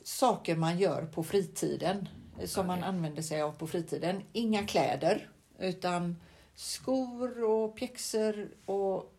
saker 0.05 0.57
man 0.57 0.79
gör 0.79 1.07
på 1.07 1.25
fritiden. 1.25 2.09
Som 2.45 2.67
man 2.67 2.79
Okej. 2.79 2.89
använder 2.89 3.23
sig 3.23 3.43
av 3.43 3.53
på 3.53 3.67
fritiden. 3.67 4.23
Inga 4.33 4.67
kläder. 4.67 5.31
Utan 5.59 6.17
skor 6.55 7.45
och 7.45 7.77
pjäxor 7.77 8.49
och 8.65 9.15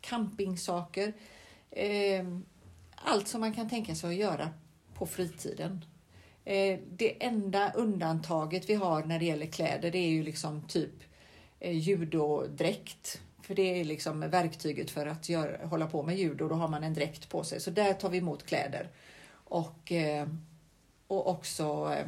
campingsaker. 0.00 1.12
Eh, 1.70 2.26
allt 2.94 3.28
som 3.28 3.40
man 3.40 3.54
kan 3.54 3.68
tänka 3.68 3.94
sig 3.94 4.10
att 4.10 4.16
göra 4.16 4.50
på 4.94 5.06
fritiden. 5.06 5.84
Eh, 6.48 6.78
det 6.90 7.24
enda 7.24 7.72
undantaget 7.72 8.70
vi 8.70 8.74
har 8.74 9.04
när 9.04 9.18
det 9.18 9.24
gäller 9.24 9.46
kläder 9.46 9.90
det 9.90 9.98
är 9.98 10.08
ju 10.08 10.22
liksom 10.22 10.62
typ 10.68 10.94
eh, 11.60 11.78
judodräkt. 11.78 13.20
För 13.42 13.54
det 13.54 13.80
är 13.80 13.84
liksom 13.84 14.20
verktyget 14.20 14.90
för 14.90 15.06
att 15.06 15.28
gör, 15.28 15.60
hålla 15.64 15.86
på 15.86 16.02
med 16.02 16.18
judo. 16.18 16.48
Då 16.48 16.54
har 16.54 16.68
man 16.68 16.84
en 16.84 16.94
dräkt 16.94 17.28
på 17.28 17.44
sig. 17.44 17.60
Så 17.60 17.70
där 17.70 17.94
tar 17.94 18.10
vi 18.10 18.18
emot 18.18 18.46
kläder. 18.46 18.88
Och, 19.30 19.92
eh, 19.92 20.28
och 21.06 21.30
också 21.30 21.94
eh, 21.96 22.06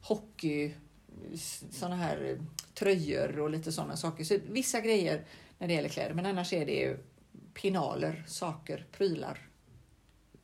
hockey, 0.00 0.74
sådana 1.70 1.96
här 1.96 2.24
eh, 2.24 2.44
tröjor 2.74 3.40
och 3.40 3.50
lite 3.50 3.72
sådana 3.72 3.96
saker. 3.96 4.24
Så 4.24 4.38
vissa 4.48 4.80
grejer 4.80 5.24
när 5.58 5.68
det 5.68 5.74
gäller 5.74 5.88
kläder. 5.88 6.14
Men 6.14 6.26
annars 6.26 6.52
är 6.52 6.66
det 6.66 6.76
ju 6.76 6.98
pinaler, 7.54 8.24
saker, 8.26 8.86
prylar. 8.92 9.49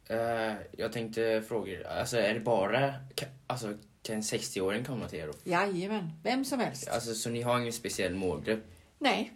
Eh, 0.09 0.55
jag 0.73 0.93
tänkte 0.93 1.43
fråga, 1.49 1.89
alltså 1.89 2.17
är 2.17 2.35
det 2.35 2.41
bara, 2.41 2.95
alltså 3.47 3.75
kan 4.03 4.15
en 4.15 4.23
60-åring 4.23 4.85
komma 4.85 5.09
till 5.09 5.19
er? 5.19 5.27
då? 5.27 5.33
Jajamän, 5.45 6.13
vem 6.23 6.45
som 6.45 6.61
helst. 6.61 6.89
Alltså 6.89 7.15
så 7.15 7.31
ni 7.31 7.43
har 7.43 7.61
ingen 7.61 7.73
speciell 7.73 8.15
målgrupp? 8.15 8.65
Nej, 8.99 9.33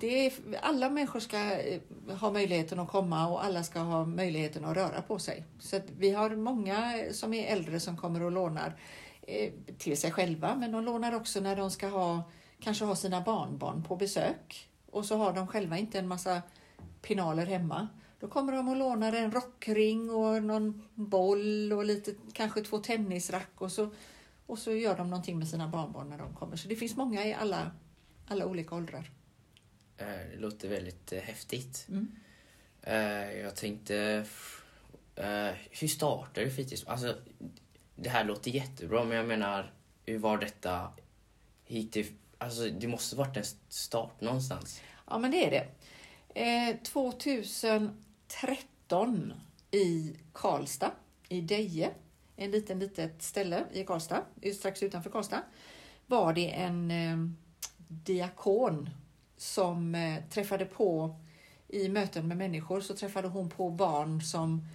det 0.00 0.26
är, 0.26 0.32
alla 0.60 0.90
människor 0.90 1.20
ska 1.20 1.38
eh, 1.38 1.80
ha 2.20 2.30
möjligheten 2.30 2.78
att 2.80 2.88
komma 2.88 3.28
och 3.28 3.44
alla 3.44 3.62
ska 3.62 3.78
ha 3.78 4.04
möjligheten 4.04 4.64
att 4.64 4.76
röra 4.76 5.02
på 5.02 5.18
sig. 5.18 5.44
Så 5.58 5.80
vi 5.98 6.10
har 6.10 6.30
många 6.30 7.04
som 7.12 7.34
är 7.34 7.52
äldre 7.52 7.80
som 7.80 7.96
kommer 7.96 8.22
och 8.22 8.32
lånar 8.32 8.76
eh, 9.22 9.52
till 9.78 9.96
sig 9.96 10.10
själva, 10.12 10.54
men 10.54 10.72
de 10.72 10.84
lånar 10.84 11.14
också 11.14 11.40
när 11.40 11.56
de 11.56 11.70
ska 11.70 11.88
ha, 11.88 12.30
kanske 12.60 12.84
ha 12.84 12.96
sina 12.96 13.20
barnbarn 13.20 13.82
på 13.82 13.96
besök. 13.96 14.68
Och 14.90 15.04
så 15.04 15.16
har 15.16 15.32
de 15.32 15.46
själva 15.46 15.78
inte 15.78 15.98
en 15.98 16.08
massa 16.08 16.42
pinaler 17.02 17.46
hemma. 17.46 17.88
Då 18.22 18.28
kommer 18.28 18.52
de 18.52 18.68
och 18.68 18.76
lånar 18.76 19.12
en 19.12 19.32
rockring 19.32 20.10
och 20.10 20.42
någon 20.42 20.88
boll 20.94 21.72
och 21.72 21.84
lite, 21.84 22.14
kanske 22.32 22.60
två 22.60 22.78
tennisrack 22.78 23.50
och 23.54 23.72
så, 23.72 23.90
och 24.46 24.58
så 24.58 24.72
gör 24.72 24.96
de 24.96 25.10
någonting 25.10 25.38
med 25.38 25.48
sina 25.48 25.68
barnbarn 25.68 26.08
när 26.08 26.18
de 26.18 26.34
kommer. 26.34 26.56
Så 26.56 26.68
det 26.68 26.76
finns 26.76 26.96
många 26.96 27.26
i 27.26 27.34
alla, 27.34 27.70
alla 28.26 28.46
olika 28.46 28.74
åldrar. 28.74 29.10
Eh, 29.96 30.06
det 30.06 30.36
låter 30.38 30.68
väldigt 30.68 31.12
eh, 31.12 31.20
häftigt. 31.20 31.86
Mm. 31.88 32.12
Eh, 32.82 33.40
jag 33.40 33.56
tänkte, 33.56 34.26
hur 35.70 35.88
startar 35.88 36.42
du 36.42 36.50
fritids... 36.50 36.84
Alltså, 36.84 37.16
det 37.96 38.08
här 38.08 38.24
låter 38.24 38.50
jättebra, 38.50 39.04
men 39.04 39.16
jag 39.16 39.26
menar, 39.26 39.72
hur 40.06 40.18
var 40.18 40.38
detta 40.38 40.92
hit. 41.64 41.96
Alltså, 42.38 42.68
det 42.68 42.88
måste 42.88 43.16
varit 43.16 43.36
en 43.36 43.44
start 43.68 44.20
någonstans. 44.20 44.80
Ja, 45.10 45.18
men 45.18 45.30
det 45.30 45.46
är 45.46 45.50
det. 45.50 46.78
2000 46.84 48.04
13 48.40 49.32
i 49.70 50.16
Karlstad, 50.32 50.92
i 51.28 51.40
Deje, 51.40 51.90
en 52.36 52.50
liten 52.50 52.78
litet 52.78 53.22
ställe 53.22 53.64
i 53.72 53.84
Karlstad, 53.84 54.22
strax 54.54 54.82
utanför 54.82 55.10
Karlstad, 55.10 55.42
var 56.06 56.32
det 56.32 56.50
en 56.50 56.90
eh, 56.90 57.16
diakon 57.88 58.90
som 59.36 59.94
eh, 59.94 60.24
träffade 60.30 60.64
på 60.64 61.16
i 61.68 61.88
möten 61.88 62.28
med 62.28 62.36
människor 62.36 62.80
så 62.80 62.96
träffade 62.96 63.28
hon 63.28 63.50
på 63.50 63.70
barn 63.70 64.22
som 64.22 64.66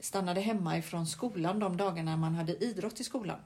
stannade 0.00 0.40
hemma 0.40 0.78
ifrån 0.78 1.06
skolan 1.06 1.58
de 1.58 1.76
dagarna 1.76 2.16
man 2.16 2.34
hade 2.34 2.64
idrott 2.64 3.00
i 3.00 3.04
skolan. 3.04 3.40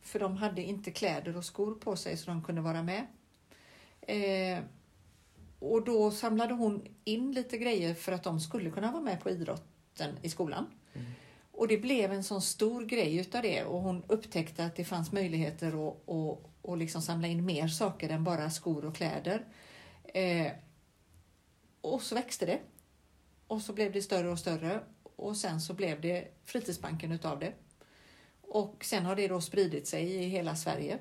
För 0.00 0.18
de 0.18 0.36
hade 0.36 0.62
inte 0.62 0.90
kläder 0.90 1.36
och 1.36 1.44
skor 1.44 1.74
på 1.74 1.96
sig 1.96 2.16
så 2.16 2.30
de 2.30 2.42
kunde 2.42 2.60
vara 2.60 2.82
med. 2.82 3.06
Eh, 4.00 4.64
och 5.58 5.84
då 5.84 6.10
samlade 6.10 6.54
hon 6.54 6.86
in 7.04 7.32
lite 7.32 7.58
grejer 7.58 7.94
för 7.94 8.12
att 8.12 8.22
de 8.22 8.40
skulle 8.40 8.70
kunna 8.70 8.92
vara 8.92 9.02
med 9.02 9.20
på 9.20 9.30
idrotten 9.30 10.18
i 10.22 10.28
skolan. 10.28 10.66
Mm. 10.92 11.06
Och 11.52 11.68
det 11.68 11.78
blev 11.78 12.12
en 12.12 12.24
sån 12.24 12.42
stor 12.42 12.84
grej 12.84 13.16
utav 13.16 13.42
det 13.42 13.64
och 13.64 13.80
hon 13.80 14.04
upptäckte 14.06 14.64
att 14.64 14.76
det 14.76 14.84
fanns 14.84 15.12
möjligheter 15.12 15.88
att, 15.88 16.08
att, 16.08 16.70
att 16.70 16.78
liksom 16.78 17.02
samla 17.02 17.28
in 17.28 17.44
mer 17.44 17.68
saker 17.68 18.08
än 18.08 18.24
bara 18.24 18.50
skor 18.50 18.84
och 18.84 18.96
kläder. 18.96 19.44
Eh, 20.04 20.52
och 21.80 22.02
så 22.02 22.14
växte 22.14 22.46
det. 22.46 22.58
Och 23.46 23.62
så 23.62 23.72
blev 23.72 23.92
det 23.92 24.02
större 24.02 24.30
och 24.30 24.38
större 24.38 24.80
och 25.16 25.36
sen 25.36 25.60
så 25.60 25.74
blev 25.74 26.00
det 26.00 26.28
fritidsbanken 26.44 27.12
utav 27.12 27.38
det. 27.38 27.52
Och 28.40 28.84
sen 28.84 29.06
har 29.06 29.16
det 29.16 29.28
då 29.28 29.40
spridit 29.40 29.86
sig 29.86 30.14
i 30.14 30.28
hela 30.28 30.56
Sverige. 30.56 30.98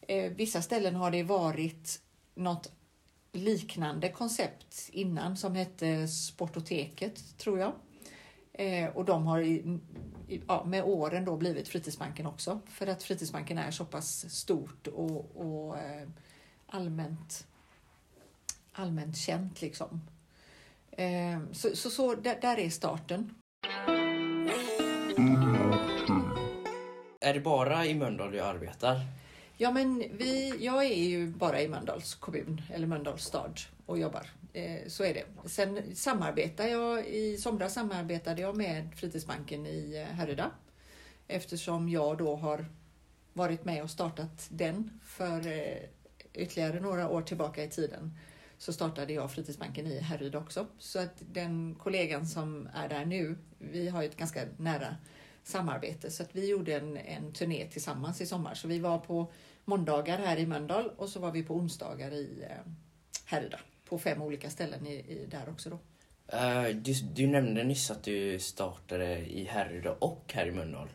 Eh, 0.00 0.32
vissa 0.32 0.62
ställen 0.62 0.94
har 0.94 1.10
det 1.10 1.22
varit 1.22 2.00
något 2.34 2.72
liknande 3.32 4.08
koncept 4.08 4.88
innan 4.92 5.36
som 5.36 5.54
hette 5.54 6.08
Sportoteket, 6.08 7.38
tror 7.38 7.58
jag. 7.58 7.72
Eh, 8.52 8.88
och 8.88 9.04
de 9.04 9.26
har 9.26 9.40
i, 9.40 9.78
i, 10.28 10.42
ja, 10.48 10.64
med 10.64 10.84
åren 10.84 11.24
då 11.24 11.36
blivit 11.36 11.68
Fritidsbanken 11.68 12.26
också. 12.26 12.60
För 12.66 12.86
att 12.86 13.02
Fritidsbanken 13.02 13.58
är 13.58 13.70
så 13.70 13.84
pass 13.84 14.34
stort 14.34 14.86
och, 14.86 15.36
och 15.36 15.78
eh, 15.78 16.08
allmänt, 16.66 17.46
allmänt 18.72 19.16
känt 19.16 19.62
liksom. 19.62 20.00
Eh, 20.90 21.40
så 21.52 21.76
så, 21.76 21.90
så 21.90 22.14
där, 22.14 22.38
där 22.40 22.58
är 22.58 22.70
starten. 22.70 23.34
Är 27.20 27.34
det 27.34 27.40
bara 27.40 27.86
i 27.86 27.94
Mölndal 27.94 28.32
du 28.32 28.40
arbetar? 28.40 29.00
Ja, 29.62 29.70
men 29.70 30.04
vi, 30.12 30.54
jag 30.60 30.84
är 30.84 31.04
ju 31.04 31.26
bara 31.26 31.60
i 31.60 31.68
Mölndals 31.68 32.14
kommun, 32.14 32.62
eller 32.70 32.86
Mölndals 32.86 33.24
stad, 33.24 33.60
och 33.86 33.98
jobbar. 33.98 34.26
Eh, 34.52 34.88
så 34.88 35.04
är 35.04 35.14
det. 35.14 35.24
Sen 35.48 35.96
samarbetar 35.96 36.66
jag, 36.66 37.06
i 37.06 37.36
somras 37.36 37.74
samarbetade 37.74 38.42
jag 38.42 38.56
med 38.56 38.94
Fritidsbanken 38.96 39.66
i 39.66 39.96
eh, 39.96 40.14
Härryda. 40.14 40.50
Eftersom 41.28 41.88
jag 41.88 42.18
då 42.18 42.36
har 42.36 42.66
varit 43.32 43.64
med 43.64 43.82
och 43.82 43.90
startat 43.90 44.46
den 44.50 45.00
för 45.04 45.46
eh, 45.46 45.78
ytterligare 46.34 46.80
några 46.80 47.08
år 47.08 47.22
tillbaka 47.22 47.64
i 47.64 47.68
tiden. 47.68 48.18
Så 48.58 48.72
startade 48.72 49.12
jag 49.12 49.32
Fritidsbanken 49.32 49.86
i 49.86 49.98
Härryda 49.98 50.38
också. 50.38 50.66
Så 50.78 50.98
att 50.98 51.22
den 51.32 51.74
kollegan 51.74 52.26
som 52.26 52.68
är 52.74 52.88
där 52.88 53.04
nu, 53.04 53.38
vi 53.58 53.88
har 53.88 54.02
ju 54.02 54.08
ett 54.08 54.16
ganska 54.16 54.40
nära 54.56 54.96
samarbete. 55.44 56.10
Så 56.10 56.22
att 56.22 56.36
vi 56.36 56.48
gjorde 56.48 56.74
en, 56.74 56.96
en 56.96 57.32
turné 57.32 57.66
tillsammans 57.70 58.20
i 58.20 58.26
sommar. 58.26 58.54
Så 58.54 58.68
vi 58.68 58.78
var 58.78 58.98
på 58.98 59.32
måndagar 59.64 60.18
här 60.18 60.36
i 60.38 60.46
Mölndal 60.46 60.90
och 60.96 61.08
så 61.08 61.20
var 61.20 61.30
vi 61.30 61.42
på 61.42 61.54
onsdagar 61.54 62.10
i 62.12 62.42
eh, 62.50 62.72
Härryda. 63.24 63.60
På 63.84 63.98
fem 63.98 64.22
olika 64.22 64.50
ställen 64.50 64.86
i, 64.86 64.92
i, 64.94 65.26
där 65.30 65.48
också 65.48 65.70
då. 65.70 65.78
Eh, 66.36 66.64
du, 66.76 66.92
du 66.92 67.26
nämnde 67.26 67.64
nyss 67.64 67.90
att 67.90 68.02
du 68.04 68.38
startade 68.38 69.18
i 69.18 69.44
Härryda 69.44 69.92
och 69.92 70.24
här 70.34 70.46
i 70.46 70.50
Mölndal. 70.50 70.88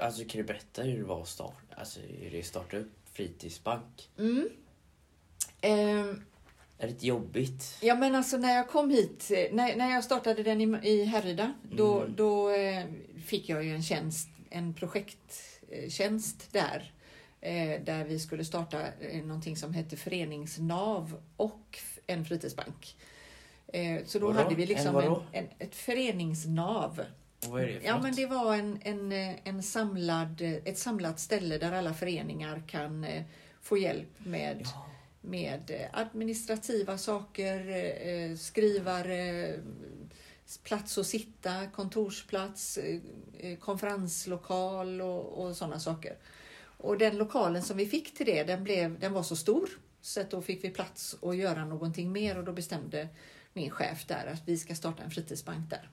Alltså 0.00 0.22
kan 0.24 0.38
du 0.40 0.44
berätta 0.44 0.82
hur 0.82 0.98
det 0.98 1.04
var 1.04 1.22
att 1.22 1.28
starta, 1.28 1.74
alltså 1.76 2.00
hur 2.00 2.30
det 2.30 2.36
är 2.36 2.40
att 2.40 2.46
starta 2.46 2.76
upp 2.76 2.92
fritidsbank? 3.12 4.10
Mm. 4.18 4.48
Ehm, 5.60 6.22
Är 6.78 6.86
det 6.88 7.02
jobbigt? 7.02 7.78
Ja 7.82 7.94
men 7.94 8.14
alltså 8.14 8.36
när 8.36 8.54
jag 8.56 8.68
kom 8.68 8.90
hit, 8.90 9.30
eh, 9.30 9.54
när, 9.54 9.76
när 9.76 9.90
jag 9.90 10.04
startade 10.04 10.42
den 10.42 10.60
i, 10.60 10.88
i 10.88 11.04
Härryda, 11.04 11.52
då, 11.62 12.00
Mm. 12.00 12.16
då 12.16 12.50
eh, 12.50 12.84
fick 13.26 13.48
jag 13.48 13.64
ju 13.64 13.74
en 13.74 13.82
tjänst, 13.82 14.28
en 14.50 14.74
projekttjänst 14.74 16.52
där. 16.52 16.92
Eh, 17.44 17.80
där 17.84 18.04
vi 18.04 18.18
skulle 18.18 18.44
starta 18.44 18.80
eh, 19.00 19.22
någonting 19.24 19.56
som 19.56 19.74
hette 19.74 19.96
Föreningsnav 19.96 21.22
och 21.36 21.78
en 22.06 22.24
fritidsbank. 22.24 22.96
Eh, 23.66 24.04
så 24.04 24.18
då 24.18 24.26
Vadå? 24.26 24.42
hade 24.42 24.54
vi 24.54 24.66
liksom 24.66 24.96
en, 24.96 25.14
en, 25.32 25.48
ett 25.58 25.74
föreningsnav. 25.74 27.02
Vad 27.48 27.62
är 27.62 27.66
det 27.66 27.80
för 27.80 27.86
Ja 27.86 27.94
något? 27.94 28.02
men 28.02 28.14
det 28.14 28.26
var 28.26 28.54
en, 28.56 28.78
en, 28.82 29.12
en 29.44 29.62
samlad, 29.62 30.40
ett 30.40 30.78
samlat 30.78 31.20
ställe 31.20 31.58
där 31.58 31.72
alla 31.72 31.94
föreningar 31.94 32.62
kan 32.66 33.06
få 33.60 33.78
hjälp 33.78 34.08
med 34.18 34.60
Ja. 34.64 34.86
med 35.20 35.88
administrativa 35.92 36.98
saker, 36.98 38.36
skrivare, 38.36 39.54
plats 40.64 40.98
att 40.98 41.06
sitta, 41.06 41.66
kontorsplats, 41.66 42.78
konferenslokal 43.60 45.00
och, 45.00 45.44
och 45.46 45.56
sådana 45.56 45.80
saker. 45.80 46.16
Och 46.82 46.98
den 46.98 47.18
lokalen 47.18 47.62
som 47.62 47.76
vi 47.76 47.86
fick 47.86 48.14
till 48.14 48.26
det, 48.26 48.44
den, 48.44 48.64
blev, 48.64 48.98
den 49.00 49.12
var 49.12 49.22
så 49.22 49.36
stor 49.36 49.68
så 50.00 50.20
att 50.20 50.30
då 50.30 50.42
fick 50.42 50.64
vi 50.64 50.70
plats 50.70 51.16
att 51.22 51.36
göra 51.36 51.64
någonting 51.64 52.12
mer 52.12 52.38
och 52.38 52.44
då 52.44 52.52
bestämde 52.52 53.08
min 53.52 53.70
chef 53.70 54.06
där 54.06 54.26
att 54.26 54.48
vi 54.48 54.58
ska 54.58 54.74
starta 54.74 55.02
en 55.02 55.10
fritidsbank 55.10 55.70
där. 55.70 55.90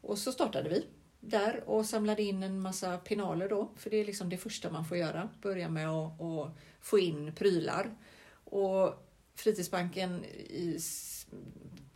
Och 0.00 0.18
så 0.18 0.32
startade 0.32 0.68
vi 0.68 0.86
där 1.20 1.64
och 1.66 1.86
samlade 1.86 2.22
in 2.22 2.42
en 2.42 2.60
massa 2.60 2.98
pinaler 2.98 3.48
då, 3.48 3.70
för 3.76 3.90
det 3.90 3.96
är 3.96 4.04
liksom 4.04 4.28
det 4.28 4.36
första 4.36 4.70
man 4.70 4.84
får 4.84 4.96
göra. 4.96 5.28
Börja 5.42 5.68
med 5.68 5.88
att, 5.88 6.20
att 6.20 6.56
få 6.80 6.98
in 6.98 7.32
prylar. 7.34 7.94
Och 8.44 9.04
Fritidsbanken 9.34 10.24
i, 10.24 10.78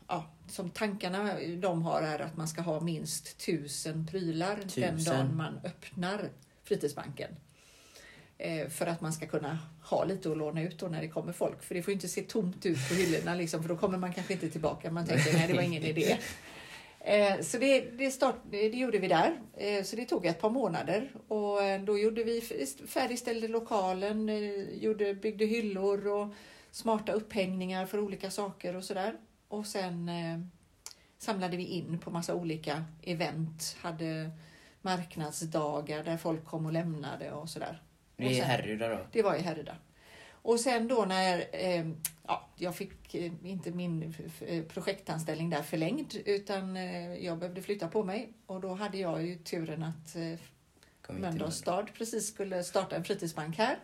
ja, 0.09 0.31
som 0.49 0.71
tankarna 0.71 1.35
de 1.57 1.83
har 1.83 2.03
är 2.03 2.19
att 2.19 2.37
man 2.37 2.49
ska 2.49 2.61
ha 2.63 2.81
minst 2.81 3.39
tusen 3.39 4.07
prylar 4.07 4.57
den 4.57 4.69
Tusen? 4.69 5.05
dagen 5.05 5.37
man 5.37 5.61
öppnar 5.65 6.31
fritidsbanken. 6.65 7.37
Eh, 8.40 8.68
för 8.68 8.87
att 8.87 9.00
man 9.00 9.12
ska 9.12 9.26
kunna 9.26 9.59
ha 9.83 10.04
lite 10.04 10.30
att 10.30 10.37
låna 10.37 10.62
ut 10.62 10.78
då 10.78 10.87
när 10.87 11.00
det 11.00 11.09
kommer 11.09 11.33
folk. 11.33 11.62
För 11.62 11.75
det 11.75 11.83
får 11.83 11.90
ju 11.90 11.95
inte 11.95 12.09
se 12.09 12.23
tomt 12.23 12.66
ut 12.66 12.88
på 12.88 12.95
hyllorna 12.95 13.35
liksom, 13.35 13.62
för 13.62 13.68
då 13.68 13.76
kommer 13.76 13.99
man 13.99 14.12
kanske 14.12 14.33
inte 14.33 14.50
tillbaka. 14.50 14.90
Man 14.90 15.07
tänker 15.07 15.33
nej, 15.33 15.49
det 15.49 15.54
var 15.54 15.62
ingen 15.62 15.83
idé. 15.83 16.18
Eh, 17.00 17.40
så 17.40 17.59
det, 17.59 17.80
det, 17.80 18.11
start, 18.11 18.35
det 18.50 18.68
gjorde 18.68 18.99
vi 18.99 19.09
där. 19.09 19.40
Eh, 19.57 19.85
så 19.85 19.97
det 19.97 20.04
tog 20.04 20.26
ett 20.26 20.40
par 20.40 20.50
månader 20.50 21.12
och 21.28 21.59
då 21.85 21.99
gjorde 21.99 22.25
vi 22.25 22.40
färdigställde 22.87 23.49
lokalen, 23.49 24.28
gjorde, 24.80 25.14
byggde 25.14 25.45
hyllor 25.45 26.07
och 26.07 26.35
smarta 26.71 27.12
upphängningar 27.12 27.87
för 27.87 27.99
olika 28.00 28.30
saker 28.30 28.76
och 28.76 28.85
sådär. 28.85 29.14
Och 29.49 29.66
sen 29.66 30.11
samlade 31.18 31.57
vi 31.57 31.64
in 31.64 31.99
på 31.99 32.11
massa 32.11 32.35
olika 32.35 32.85
event, 33.02 33.76
hade 33.80 34.30
marknadsdagar 34.83 36.04
där 36.04 36.16
folk 36.16 36.45
kom 36.45 36.66
och 36.66 36.73
lämnade 36.73 37.33
och 37.33 37.49
sådär. 37.49 37.83
Det 38.19 38.27
är 38.27 38.35
sen- 38.35 38.45
Härryda 38.51 38.89
då? 38.89 39.07
Det 39.13 39.23
var 39.23 39.35
i 39.35 39.41
Härryda. 39.41 39.77
Och 40.43 40.61
sen 40.61 40.89
då 40.89 41.05
när 41.05 41.45
eh, 41.53 41.87
ja, 42.27 42.49
jag 42.57 42.77
fick 42.77 43.15
eh, 43.15 43.33
inte 43.45 43.71
min 43.71 44.15
f- 44.27 44.65
projektanställning 44.69 45.51
där 45.51 45.63
förlängd 45.63 46.15
utan 46.25 46.77
eh, 46.77 47.15
jag 47.15 47.39
behövde 47.39 47.63
flytta 47.63 47.89
på 47.89 48.05
mig 48.05 48.33
och 48.47 48.61
då 48.61 48.75
hade 48.75 48.99
jag 48.99 49.27
ju 49.27 49.35
turen 49.39 49.83
att 49.83 50.17
eh, 50.17 50.39
Mölndals 51.21 51.57
stad 51.57 51.91
precis 51.95 52.29
skulle 52.29 52.65
starta 52.65 52.97
en 52.97 53.05
fritidsbank 53.05 53.59
här. 53.59 53.79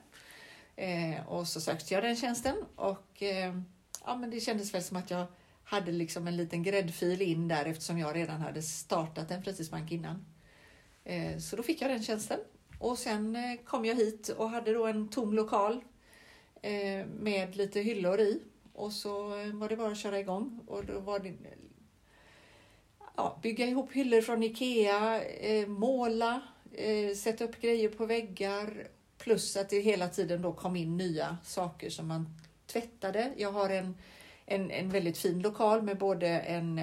Eh, 0.76 1.28
och 1.28 1.48
så 1.48 1.60
sökte 1.60 1.94
jag 1.94 2.02
den 2.02 2.16
tjänsten 2.16 2.56
och 2.76 3.22
eh, 3.22 3.54
ja, 4.04 4.16
men 4.16 4.30
det 4.30 4.40
kändes 4.40 4.74
väl 4.74 4.82
som 4.82 4.96
att 4.96 5.10
jag 5.10 5.26
hade 5.64 5.92
liksom 5.92 6.26
en 6.28 6.36
liten 6.36 6.62
gräddfil 6.62 7.22
in 7.22 7.48
där 7.48 7.64
eftersom 7.64 7.98
jag 7.98 8.16
redan 8.16 8.40
hade 8.40 8.62
startat 8.62 9.30
en 9.30 9.42
fritidsbank 9.42 9.92
innan. 9.92 10.26
Eh, 11.04 11.38
så 11.38 11.56
då 11.56 11.62
fick 11.62 11.82
jag 11.82 11.90
den 11.90 12.02
tjänsten 12.02 12.38
och 12.78 12.98
sen 12.98 13.36
eh, 13.36 13.56
kom 13.64 13.84
jag 13.84 13.94
hit 13.94 14.28
och 14.28 14.50
hade 14.50 14.72
då 14.72 14.86
en 14.86 15.08
tom 15.08 15.32
lokal 15.32 15.84
eh, 16.62 17.06
med 17.06 17.56
lite 17.56 17.80
hyllor 17.80 18.20
i. 18.20 18.42
Och 18.72 18.92
så 18.92 19.40
eh, 19.40 19.54
var 19.54 19.68
det 19.68 19.76
bara 19.76 19.92
att 19.92 19.98
köra 19.98 20.18
igång. 20.18 20.60
Och 20.66 20.84
då 20.84 21.00
var 21.00 21.18
det 21.18 21.34
ja, 23.16 23.38
bygga 23.42 23.66
ihop 23.66 23.92
hyllor 23.92 24.20
från 24.20 24.42
Ikea, 24.42 25.20
måla, 25.66 26.42
sätta 27.16 27.44
upp 27.44 27.60
grejer 27.60 27.88
på 27.88 28.06
väggar. 28.06 28.88
Plus 29.18 29.56
att 29.56 29.70
det 29.70 29.80
hela 29.80 30.08
tiden 30.08 30.42
då 30.42 30.52
kom 30.52 30.76
in 30.76 30.96
nya 30.96 31.36
saker 31.44 31.90
som 31.90 32.08
man 32.08 32.28
tvättade. 32.66 33.32
Jag 33.36 33.52
har 33.52 33.70
en, 33.70 33.96
en, 34.46 34.70
en 34.70 34.90
väldigt 34.90 35.18
fin 35.18 35.40
lokal 35.40 35.82
med 35.82 35.98
både 35.98 36.28
en 36.28 36.80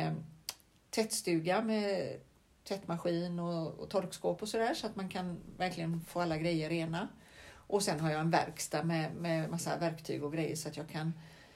tvättstuga 0.90 1.62
med 1.62 2.20
tvättmaskin 2.64 3.40
och, 3.40 3.80
och 3.80 3.90
torkskåp 3.90 4.42
och 4.42 4.50
sådär 4.50 4.74
så 4.74 4.88
att 4.88 4.96
man 4.96 5.10
kan 5.10 5.40
verkligen 5.58 6.02
få 6.02 6.22
alla 6.22 6.38
grejer 6.38 6.70
rena. 6.70 7.08
Och 7.54 7.84
sen 7.84 8.00
har 8.00 8.12
jag 8.12 8.22
en 8.22 8.32
verkstad 8.32 8.84
med, 8.84 9.16
med 9.16 9.50
massa 9.50 9.78
verktyg 9.78 10.24
och 10.24 10.34
grejer 10.34 10.56
så 10.56 10.68
att 10.70 10.78
jag 10.78 10.90
kan 10.90 11.14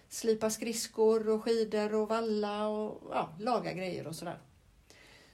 slipa 0.10 0.50
skridskor 0.50 1.30
och 1.30 1.44
skidor 1.44 1.96
och 1.96 2.10
valla 2.10 2.68
och 2.68 3.02
ja, 3.12 3.30
laga 3.40 3.74
grejer 3.74 4.08
och 4.08 4.16
sådär. 4.16 4.40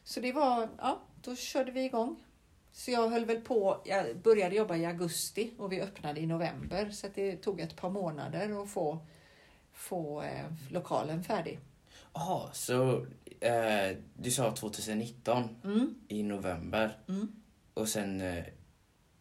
Så 0.04 0.20
det 0.20 0.34
var, 0.34 0.70
ja, 0.78 1.02
då 1.22 1.36
körde 1.36 1.72
vi 1.72 1.86
igång. 1.86 2.16
Så 2.72 2.92
jag 2.92 3.10
höll 3.10 3.26
väl 3.26 3.42
på, 3.42 3.82
jag 3.86 4.18
började 4.18 4.56
jobba 4.56 4.76
i 4.76 4.86
augusti 4.86 5.54
och 5.58 5.72
vi 5.72 5.82
öppnade 5.82 6.20
i 6.20 6.26
november 6.26 6.90
så 6.90 7.08
att 7.08 7.16
det 7.16 7.36
tog 7.36 7.60
ett 7.60 7.76
par 7.76 7.90
månader 7.90 8.64
att 8.64 8.70
få, 8.70 9.00
få 9.74 10.22
eh, 10.22 10.46
lokalen 10.70 11.24
färdig. 11.24 11.60
Jaha, 12.14 12.50
så 12.54 13.06
eh, 13.42 13.98
du 14.14 14.32
sa 14.32 14.52
2019 14.56 15.44
Mm, 15.64 15.96
i 16.08 16.24
november 16.24 16.98
mm. 17.08 17.28
och 17.74 17.88
sen 17.90 18.22
eh, 18.22 18.44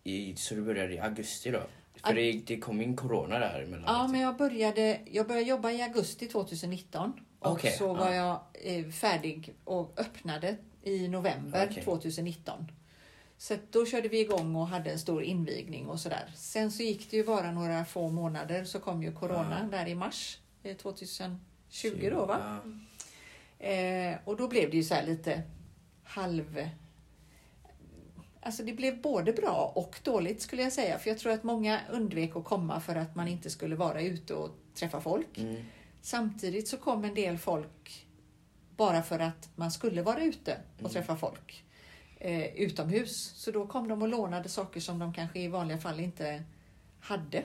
i, 0.05 0.37
så 0.37 0.55
du 0.55 0.63
började 0.63 0.95
i 0.95 0.99
augusti 0.99 1.51
då? 1.51 1.63
För 1.95 2.11
Ag- 2.11 2.15
det, 2.15 2.33
det 2.47 2.61
kom 2.61 2.81
in 2.81 2.97
corona 2.97 3.39
där 3.39 3.63
emellan. 3.63 3.85
Ja, 3.95 4.09
men 4.09 4.21
jag 4.21 4.37
började, 4.37 5.01
jag 5.11 5.27
började 5.27 5.47
jobba 5.47 5.71
i 5.71 5.83
augusti 5.83 6.27
2019 6.27 7.13
och 7.39 7.53
Okej, 7.53 7.73
så 7.73 7.95
var 7.95 8.11
ja. 8.13 8.45
jag 8.63 8.77
eh, 8.79 8.91
färdig 8.91 9.55
och 9.65 10.01
öppnade 10.01 10.57
i 10.83 11.09
november 11.09 11.69
Okej. 11.71 11.85
2019. 11.85 12.73
Så 13.39 13.57
då 13.71 13.87
körde 13.87 14.09
vi 14.09 14.21
igång 14.21 14.57
och 14.57 14.67
hade 14.69 14.91
en 14.91 14.99
stor 14.99 15.23
invigning 15.23 15.87
och 15.89 16.01
sådär. 16.01 16.33
Sen 16.37 16.73
så 16.73 16.83
gick 16.83 17.11
det 17.11 17.17
ju 17.17 17.25
bara 17.25 17.53
några 17.53 17.85
få 17.85 18.09
månader 18.09 18.65
så 18.65 18.81
kom 18.81 19.03
ju 19.03 19.13
corona 19.13 19.69
där 19.71 19.89
i 19.89 19.95
mars 19.95 20.39
eh, 20.63 20.77
2020 20.77 22.09
då 22.11 22.27
va? 22.27 22.61
Ja. 22.65 22.71
Eh, 23.61 24.19
och 24.25 24.37
då 24.37 24.49
blev 24.49 24.71
det 24.71 24.77
ju 24.77 24.83
så 24.83 24.95
här 24.95 25.07
lite 25.07 25.43
halv... 26.03 26.69
Alltså 28.43 28.63
det 28.63 28.73
blev 28.73 29.01
både 29.01 29.33
bra 29.33 29.73
och 29.75 30.01
dåligt 30.03 30.43
skulle 30.43 30.63
jag 30.63 30.73
säga. 30.73 30.99
För 30.99 31.11
jag 31.11 31.19
tror 31.19 31.33
att 31.33 31.43
många 31.43 31.81
undvek 31.91 32.37
att 32.37 32.45
komma 32.45 32.81
för 32.81 32.97
att 32.97 33.15
man 33.15 33.29
inte 33.29 33.51
skulle 33.51 33.77
vara 33.77 34.03
ute 34.03 34.35
och 34.35 34.51
träffa 34.75 35.01
folk. 35.01 35.39
Mm. 35.39 35.57
Samtidigt 36.01 36.69
så 36.69 36.77
kom 36.77 37.05
en 37.05 37.15
del 37.15 37.39
folk 37.39 38.07
bara 38.77 39.03
för 39.03 39.19
att 39.19 39.49
man 39.57 39.71
skulle 39.71 40.03
vara 40.03 40.23
ute 40.23 40.61
och 40.75 40.81
Mm. 40.81 40.93
träffa 40.93 41.17
folk 41.17 41.65
eh, 42.19 42.47
utomhus. 42.57 43.33
Så 43.37 43.51
då 43.51 43.67
kom 43.67 43.89
de 43.89 44.03
och 44.03 44.09
lånade 44.09 44.49
saker 44.49 44.81
som 44.81 44.99
de 44.99 45.15
kanske 45.15 45.41
i 45.41 45.49
vanliga 45.49 45.79
fall 45.79 46.01
inte 46.01 46.43
hade. 47.01 47.45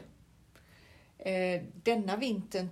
Eh, 1.18 1.62
denna 1.84 2.18
vintern 2.18 2.70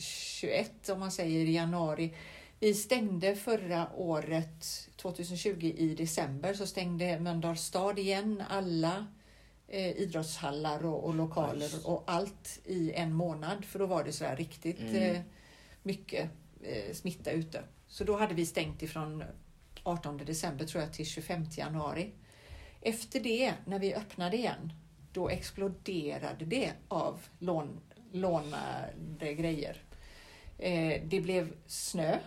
2021, 0.00 0.88
om 0.88 1.00
man 1.00 1.10
säger 1.12 1.46
i 1.46 1.52
januari, 1.54 2.14
vi 2.60 2.74
stängde 2.74 3.36
förra 3.36 3.88
året, 3.96 4.88
2020 4.96 5.74
i 5.76 5.94
december, 5.94 6.54
så 6.54 6.66
stängde 6.66 7.20
Mölndals 7.20 7.60
stad 7.62 7.98
igen 7.98 8.42
alla 8.48 9.06
eh, 9.68 9.90
idrottshallar 9.90 10.84
och, 10.84 11.04
och 11.04 11.14
lokaler 11.14 11.70
och 11.84 12.02
allt 12.06 12.60
i 12.64 12.92
en 12.92 13.14
månad. 13.14 13.64
För 13.64 13.78
då 13.78 13.86
var 13.86 14.04
det 14.04 14.12
så 14.12 14.24
här 14.24 14.36
riktigt 14.36 14.80
Mm. 14.80 14.94
eh, 14.94 15.20
mycket 15.82 16.30
eh, 16.62 16.94
smitta 16.94 17.30
ute. 17.30 17.62
Så 17.88 18.04
då 18.04 18.16
hade 18.16 18.34
vi 18.34 18.46
stängt 18.46 18.82
ifrån 18.82 19.24
18 19.82 20.16
december 20.16 20.66
tror 20.66 20.82
jag 20.82 20.92
till 20.92 21.06
25 21.06 21.46
januari. 21.56 22.12
Efter 22.80 23.20
det, 23.20 23.54
när 23.64 23.78
vi 23.78 23.94
öppnade 23.94 24.36
igen, 24.36 24.72
då 25.12 25.28
exploderade 25.28 26.44
det 26.44 26.72
av 26.88 27.20
lån, 27.38 27.80
lånade 28.12 29.34
grejer. 29.34 29.76
Eh, 30.60 31.02
det 31.04 31.20
blev 31.20 31.52
snö 31.66 32.18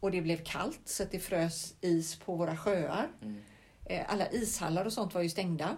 och 0.00 0.10
det 0.10 0.22
blev 0.22 0.44
kallt 0.44 0.80
så 0.84 1.02
att 1.02 1.10
det 1.10 1.18
frös 1.18 1.74
is 1.80 2.16
på 2.16 2.34
våra 2.34 2.56
sjöar. 2.56 3.08
Mm. 3.22 3.40
Eh, 3.84 4.12
alla 4.12 4.30
ishallar 4.30 4.84
och 4.84 4.92
sånt 4.92 5.14
var 5.14 5.22
ju 5.22 5.28
stängda. 5.28 5.76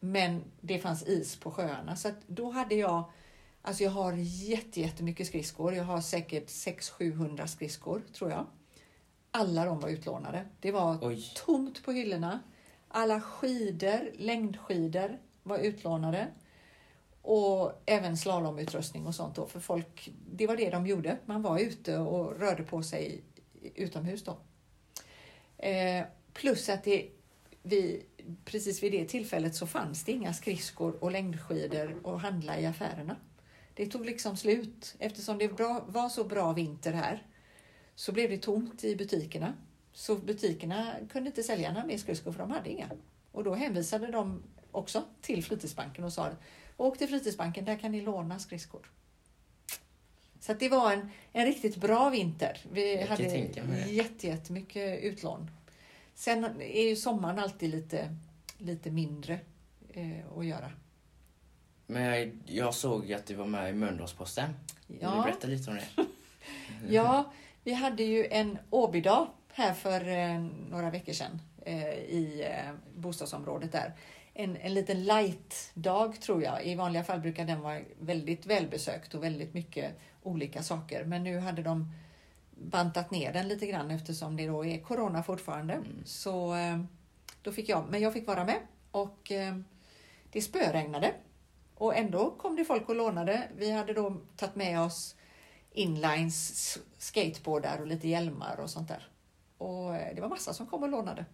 Men 0.00 0.44
det 0.60 0.78
fanns 0.78 1.02
is 1.02 1.36
på 1.36 1.50
sjöarna. 1.50 1.96
Så 1.96 2.08
att 2.08 2.14
då 2.26 2.50
hade 2.50 2.74
jag, 2.74 3.04
alltså 3.62 3.84
jag 3.84 3.90
har 3.90 4.12
jätte, 4.16 4.80
jättemycket 4.80 5.26
skridskor. 5.26 5.74
Jag 5.74 5.84
har 5.84 6.00
säkert 6.00 6.46
600-700 6.46 7.46
skridskor 7.46 8.02
tror 8.12 8.30
jag. 8.30 8.46
Alla 9.30 9.64
de 9.64 9.80
var 9.80 9.88
utlånade. 9.88 10.46
Det 10.60 10.72
var 10.72 10.98
Oj. 11.02 11.32
tomt 11.46 11.84
på 11.84 11.92
hyllorna. 11.92 12.40
Alla 12.88 13.20
skidor, 13.20 14.10
längdskidor 14.16 15.18
var 15.42 15.58
utlånade. 15.58 16.28
Och 17.22 17.82
även 17.86 18.16
slalomutrustning 18.16 19.06
och 19.06 19.14
sånt 19.14 19.34
då. 19.34 19.46
För 19.46 19.60
folk, 19.60 20.12
det 20.32 20.46
var 20.46 20.56
det 20.56 20.70
de 20.70 20.86
gjorde. 20.86 21.18
Man 21.26 21.42
var 21.42 21.58
ute 21.58 21.98
och 21.98 22.40
rörde 22.40 22.62
på 22.62 22.82
sig 22.82 23.22
utomhus 23.74 24.24
då. 24.24 24.36
Eh, 25.58 26.04
plus 26.32 26.68
att 26.68 26.84
det, 26.84 27.08
vi, 27.62 28.06
precis 28.44 28.82
vid 28.82 28.92
det 28.92 29.04
tillfället 29.04 29.54
så 29.54 29.66
fanns 29.66 30.04
det 30.04 30.12
inga 30.12 30.32
skridskor 30.32 31.04
och 31.04 31.10
längdskidor 31.10 32.00
att 32.04 32.22
handla 32.22 32.60
i 32.60 32.66
affärerna. 32.66 33.16
Det 33.74 33.86
tog 33.86 34.06
liksom 34.06 34.36
slut. 34.36 34.94
Eftersom 34.98 35.38
det 35.38 35.48
bra, 35.48 35.84
var 35.88 36.08
så 36.08 36.24
bra 36.24 36.52
vinter 36.52 36.92
här 36.92 37.26
så 37.94 38.12
blev 38.12 38.30
det 38.30 38.38
tomt 38.38 38.84
i 38.84 38.96
butikerna. 38.96 39.54
Så 39.92 40.16
butikerna 40.16 40.94
kunde 41.12 41.30
inte 41.30 41.42
sälja 41.42 41.72
några 41.72 41.86
mer 41.86 41.98
skridskor 41.98 42.32
för 42.32 42.38
de 42.38 42.50
hade 42.50 42.70
inga. 42.70 42.90
Och 43.32 43.44
då 43.44 43.54
hänvisade 43.54 44.06
de 44.06 44.42
också 44.70 45.04
till 45.20 45.44
fritidsbanken 45.44 46.04
och 46.04 46.12
sa 46.12 46.28
åk 46.80 46.98
till 46.98 47.08
fritidsbanken, 47.08 47.64
där 47.64 47.76
kan 47.76 47.92
ni 47.92 48.00
låna 48.00 48.38
skridskor. 48.38 48.90
Så 50.40 50.54
det 50.54 50.68
var 50.68 50.92
en, 50.92 51.10
en 51.32 51.46
riktigt 51.46 51.76
bra 51.76 52.10
vinter. 52.10 52.58
Vi 52.72 52.94
Jag 53.00 53.06
hade 53.06 53.22
jätte, 53.88 54.26
jättemycket 54.26 55.02
utlån. 55.02 55.50
Sen 56.14 56.44
är 56.60 56.88
ju 56.88 56.96
sommaren 56.96 57.38
alltid 57.38 57.70
lite, 57.70 58.16
lite 58.58 58.90
mindre 58.90 59.38
eh, 59.94 60.38
att 60.38 60.46
göra. 60.46 60.72
Men 61.86 62.02
jag, 62.02 62.32
jag 62.46 62.74
såg 62.74 63.12
att 63.12 63.26
du 63.26 63.34
var 63.34 63.46
med 63.46 63.70
i 63.70 63.72
Mölndalsposten. 63.72 64.50
Vill 64.86 64.98
du 64.98 65.04
Ja. 65.04 65.22
berätta 65.24 65.46
lite 65.46 65.70
om 65.70 65.76
det? 65.76 65.86
Ja, 66.88 67.32
vi 67.64 67.72
hade 67.72 68.02
ju 68.02 68.26
en 68.26 68.58
Åbydag 68.70 69.28
här 69.52 69.74
för 69.74 70.08
eh, 70.08 70.40
några 70.70 70.90
veckor 70.90 71.12
sedan 71.12 71.40
eh, 71.66 71.88
i 71.94 72.46
eh, 72.50 72.72
bostadsområdet 72.96 73.72
där. 73.72 73.92
En, 74.40 74.56
en 74.56 74.74
liten 74.74 75.04
light-dag 75.04 76.20
tror 76.20 76.42
jag. 76.42 76.66
I 76.66 76.74
vanliga 76.74 77.04
fall 77.04 77.20
brukar 77.20 77.44
den 77.44 77.60
vara 77.60 77.80
väldigt 77.98 78.46
välbesökt 78.46 79.14
och 79.14 79.24
väldigt 79.24 79.54
mycket 79.54 79.98
olika 80.22 80.62
saker. 80.62 81.04
Men 81.04 81.24
nu 81.24 81.38
hade 81.38 81.62
de 81.62 81.92
bantat 82.50 83.10
ner 83.10 83.32
den 83.32 83.48
lite 83.48 83.66
grann 83.66 83.90
eftersom 83.90 84.36
det 84.36 84.46
då 84.46 84.64
är 84.64 84.80
corona 84.80 85.22
fortfarande. 85.22 85.82
Så 86.04 86.54
eh, 86.54 86.80
då 87.42 87.52
fick 87.52 87.68
jag, 87.68 87.84
men 87.90 88.00
jag 88.00 88.12
fick 88.12 88.26
vara 88.26 88.44
med 88.44 88.58
och 88.90 89.32
eh, 89.32 89.56
det 90.32 90.42
spöregnade. 90.42 91.14
Och 91.74 91.96
ändå 91.96 92.30
kom 92.30 92.56
det 92.56 92.64
folk 92.64 92.88
och 92.88 92.96
lånade. 92.96 93.48
Vi 93.56 93.70
hade 93.70 93.92
då 93.92 94.16
tagit 94.36 94.56
med 94.56 94.80
oss 94.80 95.16
inlines, 95.72 96.78
skateboardar 96.98 97.78
och 97.80 97.86
lite 97.86 98.08
hjälmar 98.08 98.60
och 98.60 98.70
sånt 98.70 98.88
där. 98.88 99.08
Och 99.58 99.96
eh, 99.96 100.14
det 100.14 100.20
var 100.20 100.28
massa 100.28 100.52
som 100.52 100.66
kom 100.66 100.82
och 100.82 100.88
lånade. 100.88 101.24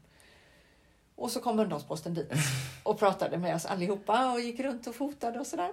Och 1.17 1.31
så 1.31 1.41
kom 1.41 1.57
Mölndalsposten 1.57 2.15
dit 2.15 2.33
och 2.83 2.99
pratade 2.99 3.39
med 3.39 3.55
oss 3.55 3.67
allihopa 3.67 4.33
och 4.33 4.41
gick 4.41 4.61
runt 4.61 4.87
och 4.87 4.95
fotade 4.95 5.41
och 5.41 5.47
sådär. 5.47 5.73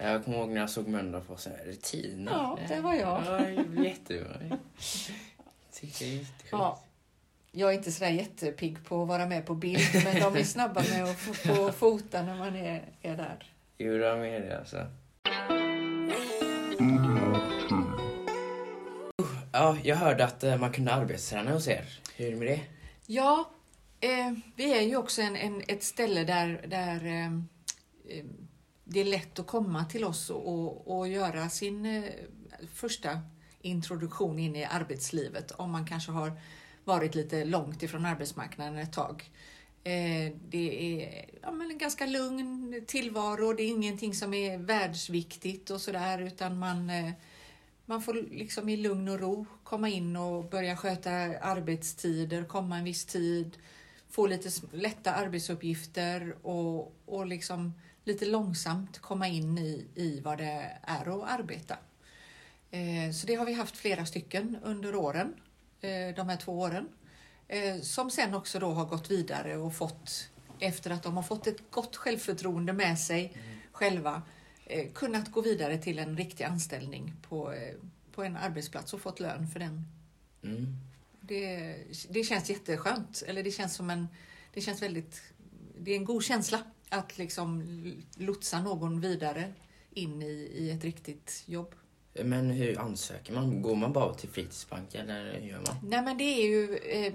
Jag 0.00 0.24
kommer 0.24 0.38
ihåg 0.38 0.48
när 0.48 0.60
jag 0.60 0.70
såg 0.70 0.88
Mölndalsposten. 0.88 1.52
Är 1.52 1.66
det 1.66 1.82
Tina? 1.82 2.30
Ja, 2.30 2.58
det 2.68 2.80
var 2.80 2.94
jag. 2.94 3.22
Ja, 3.26 3.48
jättebra. 3.84 4.36
Jag 4.48 4.58
tycker 5.72 6.04
det 6.04 6.10
är 6.10 6.14
jättesjukt. 6.14 6.44
Ja. 6.50 6.80
Jag 7.56 7.70
är 7.70 7.74
inte 7.74 7.92
sådär 7.92 8.10
jättepigg 8.10 8.84
på 8.84 9.02
att 9.02 9.08
vara 9.08 9.26
med 9.26 9.46
på 9.46 9.54
bild, 9.54 10.04
men 10.04 10.20
de 10.20 10.36
är 10.36 10.44
snabba 10.44 10.82
med 10.90 11.04
att 11.04 11.16
få, 11.16 11.72
fota 11.72 12.22
när 12.22 12.36
man 12.36 12.56
är, 12.56 12.82
är 13.02 13.16
där. 13.16 13.52
Jo, 13.78 13.98
de 13.98 14.20
är 14.22 14.40
det 14.40 14.58
alltså. 14.58 14.86
Ja, 19.52 19.76
jag 19.82 19.96
hörde 19.96 20.24
att 20.24 20.44
eh, 20.44 20.56
man 20.56 20.72
kunde 20.72 20.92
arbetsträna 20.92 21.52
hos 21.52 21.68
er. 21.68 21.84
Hur 22.16 22.26
är 22.26 22.30
det 22.30 22.36
med 22.36 22.48
det? 22.48 22.60
Ja, 23.06 23.50
eh, 24.04 24.32
vi 24.56 24.78
är 24.78 24.82
ju 24.82 24.96
också 24.96 25.22
en, 25.22 25.36
en, 25.36 25.62
ett 25.68 25.82
ställe 25.82 26.24
där, 26.24 26.66
där 26.68 27.04
eh, 27.04 27.26
eh, 28.18 28.24
det 28.84 29.00
är 29.00 29.04
lätt 29.04 29.38
att 29.38 29.46
komma 29.46 29.84
till 29.84 30.04
oss 30.04 30.30
och, 30.30 30.48
och, 30.48 30.98
och 30.98 31.08
göra 31.08 31.48
sin 31.48 31.86
eh, 31.86 32.04
första 32.74 33.20
introduktion 33.60 34.38
in 34.38 34.56
i 34.56 34.64
arbetslivet 34.64 35.50
om 35.50 35.70
man 35.70 35.86
kanske 35.86 36.12
har 36.12 36.32
varit 36.84 37.14
lite 37.14 37.44
långt 37.44 37.82
ifrån 37.82 38.06
arbetsmarknaden 38.06 38.78
ett 38.78 38.92
tag. 38.92 39.30
Eh, 39.84 40.32
det 40.48 41.02
är 41.02 41.24
ja, 41.42 41.52
men 41.52 41.70
en 41.70 41.78
ganska 41.78 42.06
lugn 42.06 42.84
tillvaro, 42.86 43.52
det 43.52 43.62
är 43.62 43.68
ingenting 43.68 44.14
som 44.14 44.34
är 44.34 44.58
världsviktigt 44.58 45.70
och 45.70 45.80
sådär 45.80 46.18
utan 46.18 46.58
man, 46.58 46.90
eh, 46.90 47.10
man 47.86 48.02
får 48.02 48.14
liksom 48.14 48.68
i 48.68 48.76
lugn 48.76 49.08
och 49.08 49.20
ro 49.20 49.46
komma 49.64 49.88
in 49.88 50.16
och 50.16 50.44
börja 50.44 50.76
sköta 50.76 51.10
arbetstider, 51.40 52.44
komma 52.44 52.78
en 52.78 52.84
viss 52.84 53.04
tid, 53.04 53.58
få 54.14 54.26
lite 54.26 54.50
lätta 54.72 55.12
arbetsuppgifter 55.14 56.36
och, 56.42 56.94
och 57.06 57.26
liksom 57.26 57.74
lite 58.04 58.26
långsamt 58.26 58.98
komma 58.98 59.28
in 59.28 59.58
i, 59.58 59.86
i 59.94 60.20
vad 60.20 60.38
det 60.38 60.78
är 60.82 61.00
att 61.22 61.40
arbeta. 61.40 61.78
Eh, 62.70 63.10
Så 63.12 63.26
det 63.26 63.34
har 63.34 63.46
vi 63.46 63.52
haft 63.52 63.76
flera 63.76 64.06
stycken 64.06 64.56
under 64.62 64.94
åren, 64.94 65.34
eh, 65.80 66.14
de 66.16 66.28
här 66.28 66.36
två 66.36 66.58
åren. 66.58 66.88
Eh, 67.48 67.80
Som 67.80 68.10
sen 68.10 68.34
också 68.34 68.58
då 68.58 68.70
har 68.72 68.84
gått 68.84 69.10
vidare 69.10 69.56
och 69.56 69.74
fått, 69.74 70.30
efter 70.58 70.90
att 70.90 71.02
de 71.02 71.16
har 71.16 71.22
fått 71.22 71.46
ett 71.46 71.70
gott 71.70 71.96
självförtroende 71.96 72.72
med 72.72 72.98
sig 72.98 73.36
själva, 73.72 74.22
eh, 74.66 74.92
kunnat 74.92 75.32
gå 75.32 75.40
vidare 75.40 75.78
till 75.78 75.98
en 75.98 76.16
riktig 76.16 76.44
anställning 76.44 77.12
på, 77.28 77.52
eh, 77.52 77.74
på 78.12 78.22
en 78.22 78.36
arbetsplats 78.36 78.94
och 78.94 79.00
fått 79.00 79.20
lön 79.20 79.46
för 79.48 79.60
den. 79.60 79.84
Mm. 80.42 80.76
Det, 81.26 81.76
det 82.08 82.24
känns 82.24 82.50
jätteskönt, 82.50 83.22
eller 83.26 83.42
det 83.42 83.50
känns 83.50 83.74
som 83.74 83.90
en, 83.90 84.08
det 84.54 84.60
känns 84.60 84.82
väldigt, 84.82 85.22
det 85.78 85.90
är 85.90 85.96
en 85.96 86.04
god 86.04 86.24
känsla 86.24 86.62
att 86.88 87.18
liksom 87.18 87.62
lotsa 88.16 88.62
någon 88.62 89.00
vidare 89.00 89.52
in 89.90 90.22
i, 90.22 90.50
i 90.54 90.70
ett 90.70 90.84
riktigt 90.84 91.42
jobb. 91.46 91.74
Men 92.24 92.50
hur 92.50 92.78
ansöker 92.78 93.32
man? 93.32 93.62
Går 93.62 93.76
man 93.76 93.92
bara 93.92 94.14
till 94.14 94.28
fritidsbanken 94.28 95.10
eller 95.10 95.40
hur 95.40 95.48
gör 95.48 95.62
man? 95.66 95.76
Nej 95.82 96.02
men 96.02 96.18
det 96.18 96.24
är 96.24 96.46
ju, 96.46 96.76
eh, 96.76 97.14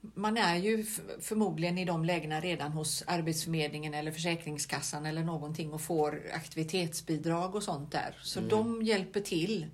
man 0.00 0.36
är 0.36 0.56
ju 0.56 0.84
förmodligen 1.20 1.78
i 1.78 1.84
de 1.84 2.04
lägena 2.04 2.40
redan 2.40 2.72
hos 2.72 3.04
Arbetsförmedlingen 3.06 3.94
eller 3.94 4.12
Försäkringskassan 4.12 5.06
eller 5.06 5.24
någonting 5.24 5.72
och 5.72 5.80
får 5.80 6.22
aktivitetsbidrag 6.32 7.54
och 7.54 7.62
sånt 7.62 7.92
där. 7.92 8.18
Så 8.22 8.40
de 8.40 8.82
hjälper 8.82 9.20
till 9.20 9.66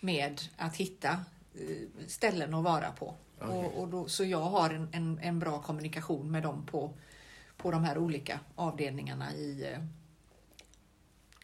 med 0.00 0.40
att 0.56 0.76
hitta 0.76 1.10
eh, 1.54 2.06
ställen 2.06 2.54
att 2.54 2.64
vara 2.64 2.92
på. 2.92 3.14
Okej. 3.40 3.56
Och, 3.56 3.82
och 3.82 3.88
då, 3.88 4.08
så 4.08 4.24
jag 4.24 4.40
har 4.40 4.70
en, 4.70 4.88
en, 4.92 5.18
en 5.22 5.38
bra 5.38 5.62
kommunikation 5.62 6.30
med 6.30 6.42
dem 6.42 6.66
på, 6.66 6.94
på 7.56 7.70
de 7.70 7.84
här 7.84 7.98
olika 7.98 8.40
avdelningarna 8.54 9.34
i 9.34 9.72
eh, 9.72 9.78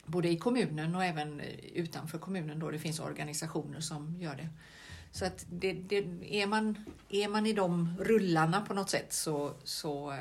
både 0.06 0.28
i 0.28 0.36
kommunen 0.36 0.94
och 0.94 1.04
även 1.04 1.40
eh, 1.40 1.46
utanför 1.74 2.18
kommunen 2.18 2.58
då 2.58 2.70
det 2.70 2.78
finns 2.78 3.00
organisationer 3.00 3.80
som 3.80 4.16
gör 4.20 4.36
det. 4.36 4.48
Så 5.12 5.24
att 5.24 5.46
det, 5.50 5.72
det, 5.72 6.04
är, 6.30 6.46
man, 6.46 6.84
är 7.08 7.28
man 7.28 7.46
i 7.46 7.52
de 7.52 7.96
rullarna 8.00 8.60
på 8.60 8.74
något 8.74 8.90
sätt 8.90 9.12
så, 9.12 9.52
så, 9.64 10.12
eh, 10.12 10.18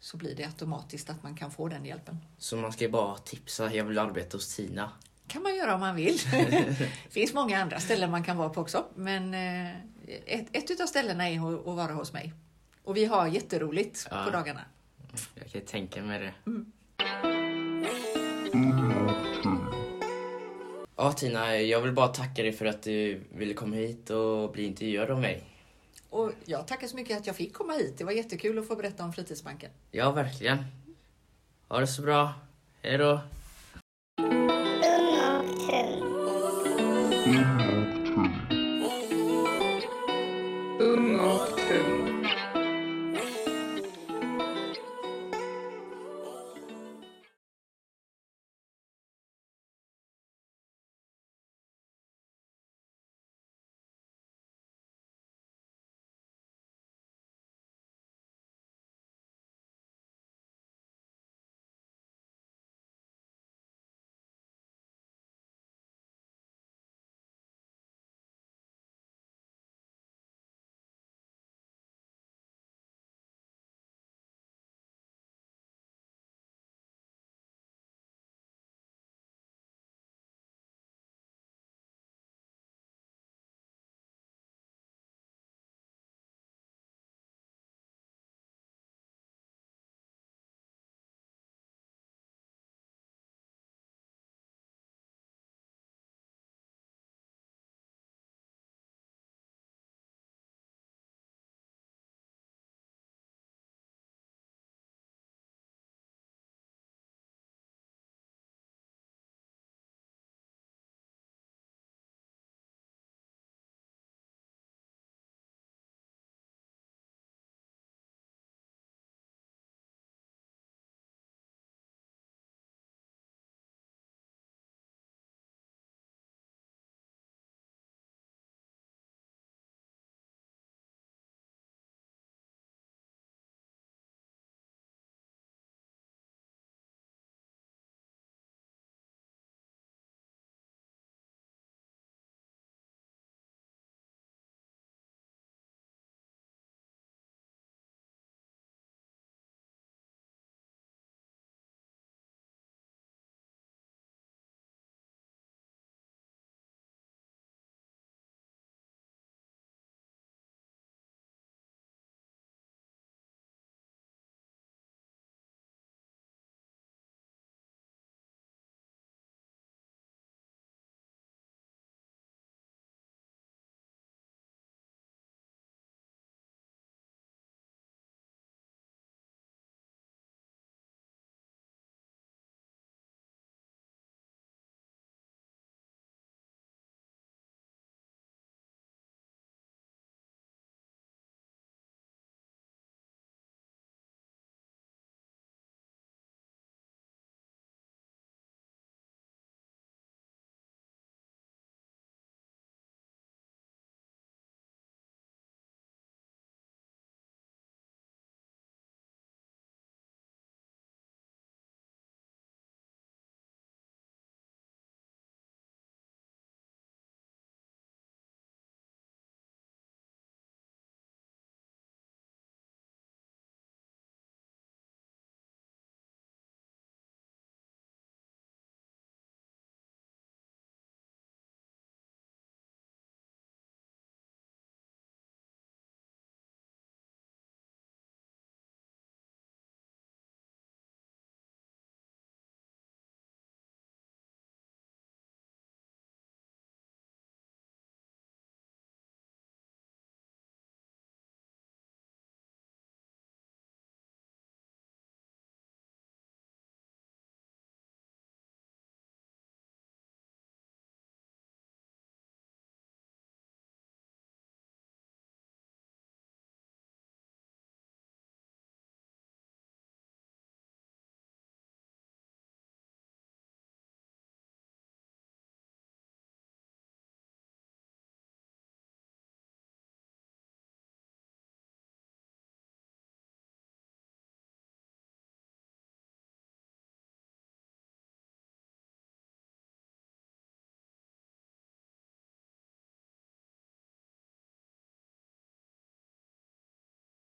så 0.00 0.16
blir 0.16 0.34
det 0.34 0.44
automatiskt 0.44 1.10
att 1.10 1.22
man 1.22 1.36
kan 1.36 1.50
få 1.50 1.68
den 1.68 1.84
hjälpen. 1.84 2.18
Så 2.38 2.56
man 2.56 2.72
ska 2.72 2.88
bara 2.88 3.18
tipsa, 3.18 3.74
jag 3.74 3.84
vill 3.84 3.98
arbeta 3.98 4.36
hos 4.36 4.56
Tina. 4.56 4.90
kan 5.26 5.42
man 5.42 5.56
göra 5.56 5.74
om 5.74 5.80
man 5.80 5.96
vill. 5.96 6.18
Det 6.30 6.90
finns 7.10 7.34
många 7.34 7.62
andra 7.62 7.80
ställen 7.80 8.10
man 8.10 8.24
kan 8.24 8.36
vara 8.36 8.48
på 8.48 8.60
också. 8.60 8.84
Men 8.94 9.34
ett, 10.26 10.46
ett 10.52 10.80
av 10.80 10.86
ställena 10.86 11.28
är 11.28 11.36
att 11.36 11.76
vara 11.76 11.92
hos 11.92 12.12
mig. 12.12 12.32
Och 12.82 12.96
vi 12.96 13.04
har 13.04 13.26
jätteroligt 13.26 14.06
ja. 14.10 14.24
på 14.24 14.30
dagarna. 14.30 14.60
Mm, 15.00 15.16
jag 15.34 15.48
kan 15.50 15.60
tänka 15.60 16.02
mig 16.02 16.18
det. 16.18 16.34
Mm. 16.46 16.72
Ja, 20.96 21.12
Tina, 21.12 21.56
jag 21.56 21.80
vill 21.80 21.92
bara 21.92 22.08
tacka 22.08 22.42
dig 22.42 22.52
för 22.52 22.66
att 22.66 22.82
du 22.82 23.20
ville 23.34 23.54
komma 23.54 23.76
hit 23.76 24.10
och 24.10 24.52
bli 24.52 24.64
intervjuad 24.64 25.10
av 25.10 25.20
mig. 25.20 25.44
Och 26.10 26.32
jag 26.44 26.66
tackar 26.66 26.86
så 26.86 26.96
mycket 26.96 27.18
att 27.18 27.26
jag 27.26 27.36
fick 27.36 27.52
komma 27.52 27.72
hit. 27.72 27.98
Det 27.98 28.04
var 28.04 28.12
jättekul 28.12 28.58
att 28.58 28.68
få 28.68 28.76
berätta 28.76 29.04
om 29.04 29.12
Fritidsbanken. 29.12 29.70
Ja, 29.90 30.12
verkligen. 30.12 30.64
Ha 31.68 31.80
det 31.80 31.86
så 31.86 32.02
bra. 32.02 32.34
Hej 32.82 32.98
då. 32.98 33.20
Mm. 37.26 38.45